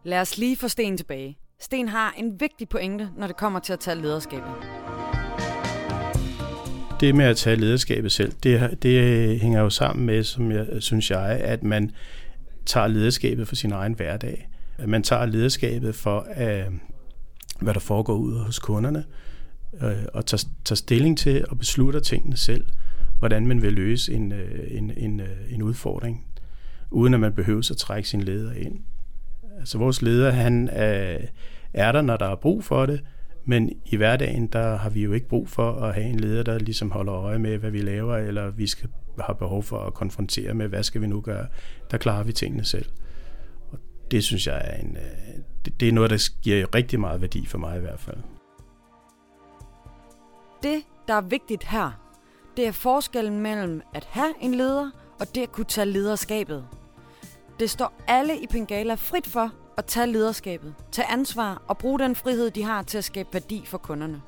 Lad 0.03 0.21
os 0.21 0.39
lige 0.39 0.57
få 0.57 0.69
sten 0.69 0.97
tilbage. 0.97 1.39
Sten 1.61 1.89
har 1.89 2.15
en 2.17 2.41
vigtig 2.41 2.69
pointe, 2.69 3.11
når 3.17 3.27
det 3.27 3.37
kommer 3.37 3.61
til 3.61 3.73
at 3.73 3.81
tage 3.81 3.97
lederskabet. 3.97 4.80
Det 7.01 7.15
med 7.15 7.25
at 7.25 7.37
tage 7.37 7.57
lederskabet 7.57 8.13
selv, 8.13 8.33
det, 8.43 8.83
det 8.83 9.41
hænger 9.41 9.61
jo 9.61 9.71
sammen 9.71 10.07
med, 10.07 10.25
som 10.25 10.53
jeg 10.53 10.67
synes 10.79 11.11
jeg, 11.11 11.41
at 11.41 11.63
man 11.63 11.91
tager 12.67 12.87
lederskabet 12.87 13.49
for 13.49 13.55
sin 13.55 13.73
egen 13.73 13.93
hverdag. 13.95 14.49
Man 14.87 15.03
tager 15.03 15.27
lederskabet 15.27 15.95
for, 15.95 16.27
at, 16.31 16.67
hvad 17.61 17.75
der 17.75 17.81
foregår 17.81 18.15
ude 18.15 18.39
hos 18.39 18.59
kunderne, 18.59 19.05
øh, 19.83 20.05
og 20.15 20.27
tager, 20.27 20.49
tager 20.65 20.77
stilling 20.77 21.19
til 21.19 21.45
og 21.49 21.59
beslutter 21.59 22.01
tingene 22.01 22.37
selv, 22.37 22.65
hvordan 23.19 23.47
man 23.47 23.63
vil 23.63 23.73
løse 23.73 24.13
en, 24.13 24.33
øh, 24.33 24.67
en, 24.71 24.93
en, 24.97 25.21
en 25.51 25.63
udfordring, 25.63 26.27
uden 26.91 27.15
at 27.15 27.21
man 27.21 27.33
behøver 27.33 27.69
at 27.71 27.77
trække 27.77 28.09
sin 28.09 28.23
leder 28.23 28.53
ind. 28.53 28.81
Altså 29.59 29.79
vores 29.79 30.03
leder, 30.03 30.31
han 30.31 30.69
er, 30.73 31.19
er 31.75 31.93
der, 31.93 32.03
når 32.03 32.17
der 32.17 32.27
er 32.27 32.37
brug 32.37 32.65
for 32.65 32.87
det, 32.87 33.01
men 33.45 33.73
i 33.87 33.97
hverdagen, 33.97 34.47
der 34.47 34.77
har 34.77 34.91
vi 34.91 35.03
jo 35.03 35.13
ikke 35.13 35.29
brug 35.29 35.49
for 35.49 35.73
at 35.73 35.95
have 35.95 36.07
en 36.07 36.21
leder, 36.21 36.43
der 36.43 36.59
ligesom 36.59 36.91
holder 36.91 37.15
øje 37.15 37.39
med, 37.39 37.59
hvad 37.59 37.71
vi 37.71 37.81
laver, 37.81 38.17
eller 38.17 38.51
vi 38.51 38.67
skal 38.67 38.89
have 39.21 39.37
behov 39.37 39.63
for 39.63 39.79
at 39.79 39.95
konfrontere 39.95 40.55
med, 40.55 40.69
hvad 40.69 40.83
skal 40.83 41.01
vi 41.01 41.07
nu 41.07 41.21
gøre. 41.21 41.47
Der 41.91 41.97
klarer 41.97 42.23
vi 42.23 42.33
tingene 42.33 42.65
selv. 42.65 42.87
Og 43.73 43.79
det 44.11 44.25
synes 44.25 44.47
jeg 44.47 44.63
er 44.65 44.77
en, 44.77 44.97
øh, 44.97 45.71
det 45.81 45.89
er 45.89 45.93
noget, 45.93 46.11
der 46.11 46.31
giver 46.43 46.75
rigtig 46.75 47.01
meget 47.01 47.21
værdi 47.21 47.47
for 47.47 47.59
mig 47.59 47.77
i 47.77 47.81
hvert 47.81 48.01
fald. 48.01 48.19
Det, 50.63 50.83
der 51.09 51.15
er 51.15 51.21
vigtigt 51.21 51.65
her, 51.65 51.91
det 52.57 52.67
er 52.67 52.73
forskellen 52.73 53.41
mellem 53.41 53.83
at 53.95 54.05
have 54.11 54.33
en 54.41 54.55
leder 54.55 54.91
og 55.21 55.35
det 55.35 55.43
at 55.43 55.53
kunne 55.53 55.65
tage 55.65 55.87
lederskabet. 55.87 56.67
Det 57.61 57.71
står 57.71 57.93
alle 58.09 58.41
i 58.43 58.47
Pengala 58.47 58.95
frit 58.95 59.27
for 59.27 59.53
at 59.79 59.85
tage 59.85 60.07
lederskabet, 60.07 60.75
tage 60.93 61.11
ansvar 61.11 61.63
og 61.69 61.79
bruge 61.79 61.99
den 61.99 62.15
frihed, 62.15 62.51
de 62.51 62.63
har 62.63 62.83
til 62.83 62.99
at 62.99 63.05
skabe 63.05 63.29
værdi 63.33 63.63
for 63.67 63.79
kunderne. 63.79 64.21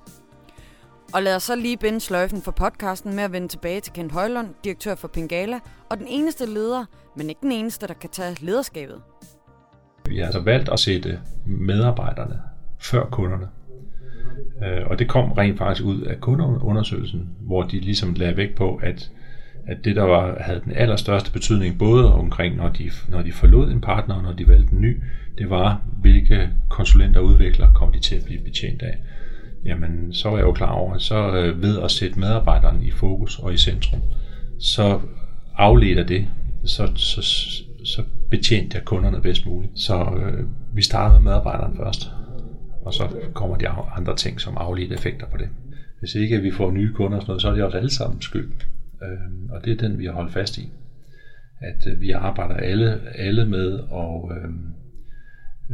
Og 1.14 1.22
lad 1.22 1.37
os 1.37 1.42
så 1.42 1.57
lige 1.57 1.76
binde 1.76 2.00
sløjfen 2.00 2.42
for 2.42 2.50
podcasten 2.50 3.14
med 3.14 3.24
at 3.24 3.33
vende 3.33 3.48
tilbage 3.48 3.81
til 3.81 3.92
Kent 3.92 4.12
Højlund, 4.12 4.48
direktør 4.64 4.94
for 4.94 5.09
Pengala, 5.09 5.61
og 5.90 5.98
den 5.98 6.07
eneste 6.09 6.46
leder, 6.46 6.85
men 7.16 7.28
ikke 7.28 7.40
den 7.42 7.52
eneste, 7.52 7.87
der 7.87 7.94
kan 7.94 8.11
tage 8.11 8.37
lederskabet. 8.40 9.00
Vi 10.07 10.18
har 10.18 10.24
altså 10.24 10.40
valgt 10.40 10.68
at 10.68 10.81
sætte 10.81 11.20
medarbejderne 11.46 12.40
før 12.78 13.05
kunderne. 13.05 13.48
Øh, 14.64 14.87
og 14.87 14.98
det 14.98 15.09
kom 15.09 15.33
rent 15.33 15.59
faktisk 15.59 15.87
ud 15.87 16.00
af 16.00 16.20
kundeundersøgelsen, 16.20 17.28
hvor 17.40 17.62
de 17.62 17.81
ligesom 17.81 18.14
lagde 18.14 18.37
vægt 18.37 18.57
på, 18.57 18.81
at 18.83 19.11
at 19.66 19.85
det, 19.85 19.96
der 19.96 20.03
var, 20.03 20.38
havde 20.40 20.61
den 20.64 20.72
allerstørste 20.72 21.33
betydning, 21.33 21.79
både 21.79 22.12
omkring, 22.12 22.57
når 22.57 22.68
de, 22.68 22.90
når 23.09 23.22
de 23.22 23.33
forlod 23.33 23.70
en 23.70 23.81
partner, 23.81 24.14
og 24.14 24.22
når 24.22 24.33
de 24.33 24.48
valgte 24.48 24.72
en 24.72 24.81
ny, 24.81 25.03
det 25.38 25.51
var, 25.51 25.81
hvilke 26.01 26.51
konsulenter 26.68 27.20
og 27.20 27.27
udviklere 27.27 27.72
kom 27.75 27.92
de 27.92 28.01
til 28.01 28.14
at 28.14 28.25
blive 28.25 28.40
betjent 28.44 28.83
af. 28.83 28.98
Jamen, 29.64 30.14
så 30.14 30.31
var 30.31 30.37
jeg 30.37 30.44
jo 30.44 30.53
klar 30.53 30.70
over, 30.72 30.94
at 30.94 31.03
så 31.03 31.37
øh, 31.37 31.62
ved 31.62 31.81
at 31.81 31.90
sætte 31.90 32.20
medarbejderen 32.20 32.83
i 32.83 32.90
fokus 32.90 33.38
og 33.38 33.55
i 33.55 33.57
centrum, 33.57 34.01
så 34.61 35.01
afleder 35.57 36.05
det, 36.05 36.27
så, 36.64 36.92
så, 36.94 37.22
så 37.85 38.03
betjente 38.31 38.77
jeg 38.77 38.85
kunderne 38.85 39.20
bedst 39.20 39.46
muligt. 39.46 39.72
Så 39.81 39.94
øh, 39.96 40.46
vi 40.75 40.83
startede 40.83 41.20
med 41.20 41.31
medarbejderen 41.31 41.77
først, 41.77 42.11
og 42.85 42.94
så 42.94 43.09
kommer 43.35 43.57
de 43.57 43.68
andre 43.68 44.16
ting 44.16 44.40
som 44.40 44.57
afledte 44.57 44.94
effekter 44.94 45.27
på 45.27 45.37
det. 45.37 45.48
Hvis 45.98 46.14
ikke 46.14 46.40
vi 46.40 46.51
får 46.51 46.70
nye 46.70 46.92
kunder 46.92 47.16
og 47.16 47.22
sådan 47.22 47.31
noget, 47.31 47.42
så 47.42 47.48
er 47.48 47.55
det 47.55 47.64
også 47.64 47.79
alle 47.79 47.90
sammen 47.90 48.20
skyld. 48.20 48.51
Øh, 49.02 49.50
og 49.50 49.64
det 49.64 49.72
er 49.72 49.88
den, 49.88 49.98
vi 49.98 50.04
har 50.04 50.12
holdt 50.12 50.32
fast 50.32 50.58
i. 50.58 50.72
At 51.60 51.86
øh, 51.86 52.00
vi 52.00 52.10
arbejder 52.10 52.54
alle, 52.54 53.00
alle 53.14 53.46
med 53.46 53.78
at 53.78 54.36
øh, 54.36 54.50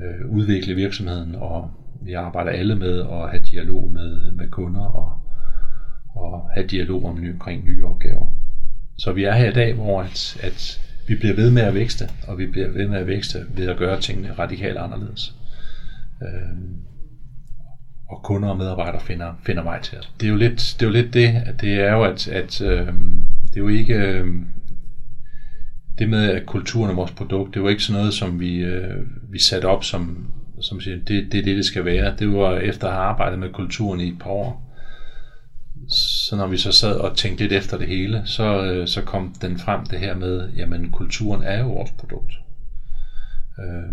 øh, 0.03 0.31
udvikle 0.31 0.75
virksomheden 0.75 1.35
og, 1.35 1.71
vi 2.03 2.13
arbejder 2.13 2.51
alle 2.51 2.75
med 2.75 3.01
at 3.01 3.31
have 3.31 3.43
dialog 3.53 3.91
med, 3.93 4.33
med 4.33 4.49
kunder 4.49 4.85
og, 4.85 5.19
og 6.15 6.51
have 6.55 6.67
dialog 6.67 7.05
om 7.05 7.19
omkring 7.33 7.65
nye 7.65 7.85
opgaver. 7.85 8.27
Så 8.99 9.13
vi 9.13 9.25
er 9.25 9.33
her 9.33 9.51
i 9.51 9.53
dag, 9.53 9.75
hvor 9.75 10.03
at, 10.03 10.41
at 10.43 10.81
vi 11.09 11.15
bliver 11.15 11.35
ved 11.35 11.51
med 11.51 11.63
at 11.63 11.75
vækste, 11.75 12.05
og 12.29 12.39
vi 12.39 12.47
bliver 12.47 12.69
ved 12.69 12.89
med 12.89 12.99
at 12.99 13.07
vækste 13.07 13.39
ved 13.57 13.69
at 13.69 13.77
gøre 13.77 14.01
tingene 14.01 14.33
radikalt 14.33 14.79
anderledes. 14.79 15.35
Øh, 16.23 16.59
og 18.09 18.23
kunder 18.23 18.49
og 18.49 18.57
medarbejdere 18.57 19.01
finder, 19.01 19.35
finder 19.47 19.63
vej 19.63 19.83
til 19.83 19.99
os. 19.99 20.13
Det 20.21 20.27
er 20.27 20.31
jo 20.31 20.37
lidt 20.37 20.77
det, 20.81 20.83
er 20.83 20.87
jo 20.87 20.93
lidt 20.93 21.15
det 21.15 21.43
at 21.47 21.61
det 21.61 21.75
er 21.75 21.93
jo, 21.93 22.05
at, 22.05 22.29
at 22.29 22.61
øh, 22.61 22.87
det 23.49 23.57
er 23.57 23.61
jo 23.61 23.69
ikke 23.69 23.95
Øh, 23.95 24.27
det 25.99 26.09
med, 26.09 26.31
at 26.31 26.47
kulturen 26.47 26.91
er 26.91 26.95
vores 26.95 27.11
produkt, 27.11 27.55
det 27.55 27.63
var 27.63 27.69
ikke 27.69 27.83
sådan 27.83 28.01
noget, 28.01 28.15
som 28.15 28.41
vi, 28.41 28.57
øh, 28.57 29.07
vi 29.31 29.39
satte 29.39 29.67
op 29.67 29.85
som, 29.85 30.33
som 30.61 30.81
siger, 30.81 30.97
det, 30.97 31.33
det 31.33 31.41
er 31.41 31.45
det, 31.45 31.57
det 31.57 31.65
skal 31.65 31.85
være. 31.85 32.17
Det 32.19 32.33
var 32.33 32.57
efter 32.57 32.87
at 32.87 32.93
have 32.93 33.05
arbejdet 33.05 33.39
med 33.39 33.53
kulturen 33.53 34.01
i 34.01 34.09
et 34.09 34.19
par 34.19 34.31
år. 34.31 34.65
Så 36.29 36.37
når 36.37 36.47
vi 36.47 36.57
så 36.57 36.73
sad 36.73 36.97
og 36.97 37.17
tænkte 37.17 37.45
lidt 37.45 37.53
efter 37.53 37.79
det 37.79 37.89
hele, 37.89 38.23
så, 38.25 38.65
øh, 38.65 38.89
så 38.89 39.03
kom 39.03 39.35
den 39.43 39.59
frem 39.59 39.87
det 39.87 39.99
her 39.99 40.15
med, 40.15 40.53
jamen 40.57 40.91
kulturen 40.91 41.43
er 41.43 41.59
jo 41.59 41.73
vores 41.73 41.91
produkt. 41.99 42.33
Øh, 43.59 43.93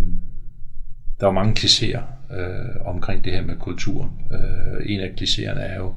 der 1.19 1.25
var 1.25 1.31
mange 1.31 1.53
klichéer 1.59 2.01
øh, 2.31 2.85
omkring 2.85 3.23
det 3.25 3.33
her 3.33 3.41
med 3.41 3.55
kulturen. 3.55 4.11
Øh, 4.31 4.91
en 4.91 4.99
af 4.99 5.09
klichéerne 5.21 5.59
er 5.59 5.75
jo, 5.75 5.93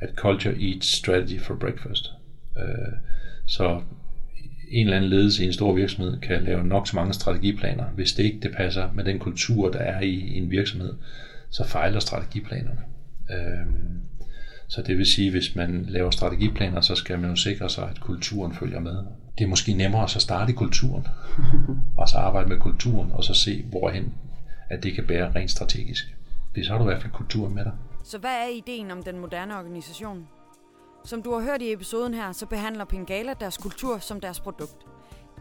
at 0.00 0.10
culture 0.16 0.54
eats 0.60 0.86
strategy 0.86 1.40
for 1.40 1.54
breakfast. 1.54 2.12
Øh, 2.58 2.92
så 3.46 3.80
en 4.70 4.86
eller 4.86 4.96
anden 4.96 5.10
ledelse 5.10 5.44
i 5.44 5.46
en 5.46 5.52
stor 5.52 5.72
virksomhed 5.72 6.20
kan 6.20 6.42
lave 6.44 6.66
nok 6.66 6.88
så 6.88 6.96
mange 6.96 7.12
strategiplaner. 7.12 7.84
Hvis 7.84 8.12
det 8.12 8.24
ikke 8.24 8.40
det 8.42 8.56
passer 8.56 8.92
med 8.94 9.04
den 9.04 9.18
kultur, 9.18 9.70
der 9.70 9.78
er 9.78 10.00
i 10.00 10.36
en 10.36 10.50
virksomhed, 10.50 10.94
så 11.50 11.64
fejler 11.66 12.00
strategiplanerne. 12.00 12.80
Øhm, 13.30 14.00
så 14.68 14.82
det 14.82 14.98
vil 14.98 15.06
sige, 15.06 15.30
hvis 15.30 15.56
man 15.56 15.84
laver 15.88 16.10
strategiplaner, 16.10 16.80
så 16.80 16.94
skal 16.94 17.18
man 17.18 17.30
jo 17.30 17.36
sikre 17.36 17.70
sig, 17.70 17.88
at 17.90 18.00
kulturen 18.00 18.54
følger 18.54 18.80
med. 18.80 18.96
Det 19.38 19.44
er 19.44 19.48
måske 19.48 19.72
nemmere 19.72 20.02
at 20.02 20.10
så 20.10 20.20
starte 20.20 20.52
i 20.52 20.54
kulturen, 20.54 21.06
og 21.98 22.08
så 22.08 22.16
arbejde 22.16 22.48
med 22.48 22.58
kulturen, 22.58 23.12
og 23.12 23.24
så 23.24 23.34
se, 23.34 23.64
hvorhen 23.70 24.14
at 24.70 24.82
det 24.82 24.94
kan 24.94 25.06
bære 25.06 25.32
rent 25.34 25.50
strategisk. 25.50 26.04
Det 26.54 26.66
så 26.66 26.72
har 26.72 26.78
du 26.78 26.84
i 26.84 26.86
hvert 26.86 27.02
fald 27.02 27.12
kulturen 27.12 27.54
med 27.54 27.64
dig. 27.64 27.72
Så 28.04 28.18
hvad 28.18 28.30
er 28.30 28.46
ideen 28.46 28.90
om 28.90 29.02
den 29.02 29.18
moderne 29.18 29.56
organisation? 29.56 30.28
Som 31.04 31.22
du 31.22 31.32
har 31.32 31.40
hørt 31.40 31.62
i 31.62 31.72
episoden 31.72 32.14
her, 32.14 32.32
så 32.32 32.46
behandler 32.46 32.84
Pingala 32.84 33.34
deres 33.40 33.58
kultur 33.58 33.98
som 33.98 34.20
deres 34.20 34.40
produkt. 34.40 34.86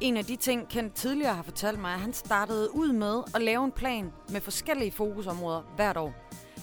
En 0.01 0.17
af 0.17 0.25
de 0.25 0.35
ting, 0.35 0.69
Kent 0.69 0.93
tidligere 0.93 1.33
har 1.33 1.43
fortalt 1.43 1.79
mig, 1.79 1.93
at 1.93 1.99
han 1.99 2.13
startede 2.13 2.75
ud 2.75 2.91
med 2.91 3.21
at 3.35 3.41
lave 3.41 3.65
en 3.65 3.71
plan 3.71 4.11
med 4.31 4.41
forskellige 4.41 4.91
fokusområder 4.91 5.61
hvert 5.75 5.97
år. 5.97 6.13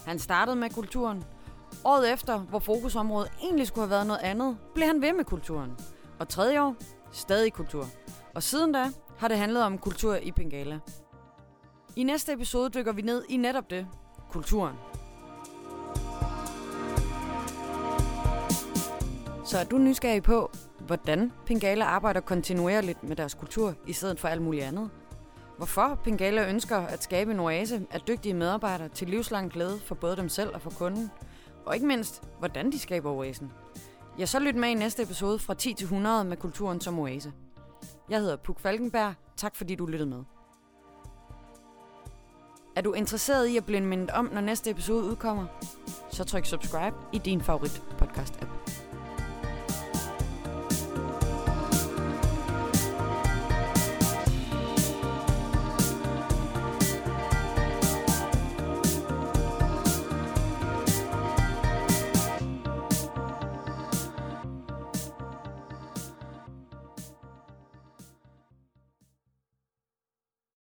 Han 0.06 0.18
startede 0.18 0.56
med 0.56 0.70
kulturen. 0.70 1.24
Året 1.84 2.12
efter, 2.12 2.38
hvor 2.38 2.58
fokusområdet 2.58 3.32
egentlig 3.42 3.66
skulle 3.66 3.82
have 3.82 3.90
været 3.90 4.06
noget 4.06 4.20
andet, 4.22 4.56
blev 4.74 4.86
han 4.86 5.02
ved 5.02 5.12
med 5.12 5.24
kulturen. 5.24 5.70
Og 6.18 6.28
tredje 6.28 6.60
år, 6.62 6.76
stadig 7.12 7.52
kultur. 7.52 7.86
Og 8.34 8.42
siden 8.42 8.72
da 8.72 8.84
har 9.18 9.28
det 9.28 9.38
handlet 9.38 9.62
om 9.62 9.78
kultur 9.78 10.14
i 10.14 10.32
Pingala. 10.32 10.78
I 11.98 12.02
næste 12.02 12.32
episode 12.32 12.70
dykker 12.70 12.92
vi 12.92 13.02
ned 13.02 13.24
i 13.28 13.36
netop 13.36 13.70
det, 13.70 13.86
kulturen. 14.30 14.76
Så 19.44 19.58
er 19.58 19.64
du 19.70 19.78
nysgerrig 19.78 20.22
på, 20.22 20.50
hvordan 20.86 21.32
Pingala 21.46 21.84
arbejder 21.84 22.20
kontinuerligt 22.20 23.02
med 23.02 23.16
deres 23.16 23.34
kultur 23.34 23.74
i 23.86 23.92
stedet 23.92 24.20
for 24.20 24.28
alt 24.28 24.42
muligt 24.42 24.64
andet? 24.64 24.90
Hvorfor 25.56 26.00
Pingala 26.04 26.48
ønsker 26.48 26.76
at 26.76 27.02
skabe 27.02 27.30
en 27.30 27.40
oase 27.40 27.86
af 27.90 28.00
dygtige 28.00 28.34
medarbejdere 28.34 28.88
til 28.88 29.08
livslang 29.08 29.50
glæde 29.50 29.78
for 29.78 29.94
både 29.94 30.16
dem 30.16 30.28
selv 30.28 30.54
og 30.54 30.60
for 30.60 30.70
kunden? 30.70 31.10
Og 31.66 31.74
ikke 31.74 31.86
mindst, 31.86 32.22
hvordan 32.38 32.72
de 32.72 32.78
skaber 32.78 33.10
oasen? 33.10 33.52
Ja, 34.18 34.26
så 34.26 34.38
lyt 34.38 34.56
med 34.56 34.68
i 34.68 34.74
næste 34.74 35.02
episode 35.02 35.38
fra 35.38 35.54
10 35.54 35.74
til 35.74 35.84
100 35.84 36.24
med 36.24 36.36
kulturen 36.36 36.80
som 36.80 36.98
oase. 36.98 37.32
Jeg 38.10 38.20
hedder 38.20 38.36
Puk 38.36 38.60
Falkenberg. 38.60 39.14
Tak 39.36 39.56
fordi 39.56 39.74
du 39.74 39.86
lyttede 39.86 40.10
med. 40.10 40.35
Er 42.76 42.80
du 42.80 42.92
interesseret 42.92 43.46
i 43.46 43.56
at 43.56 43.64
blive 43.64 43.80
mindet 43.80 44.10
om, 44.10 44.30
når 44.32 44.40
næste 44.40 44.70
episode 44.70 45.04
udkommer? 45.04 45.46
Så 46.12 46.24
tryk 46.24 46.46
subscribe 46.46 46.96
i 47.12 47.18
din 47.18 47.40
favorit 47.40 47.82
podcast 47.98 48.34
-app. 48.34 48.55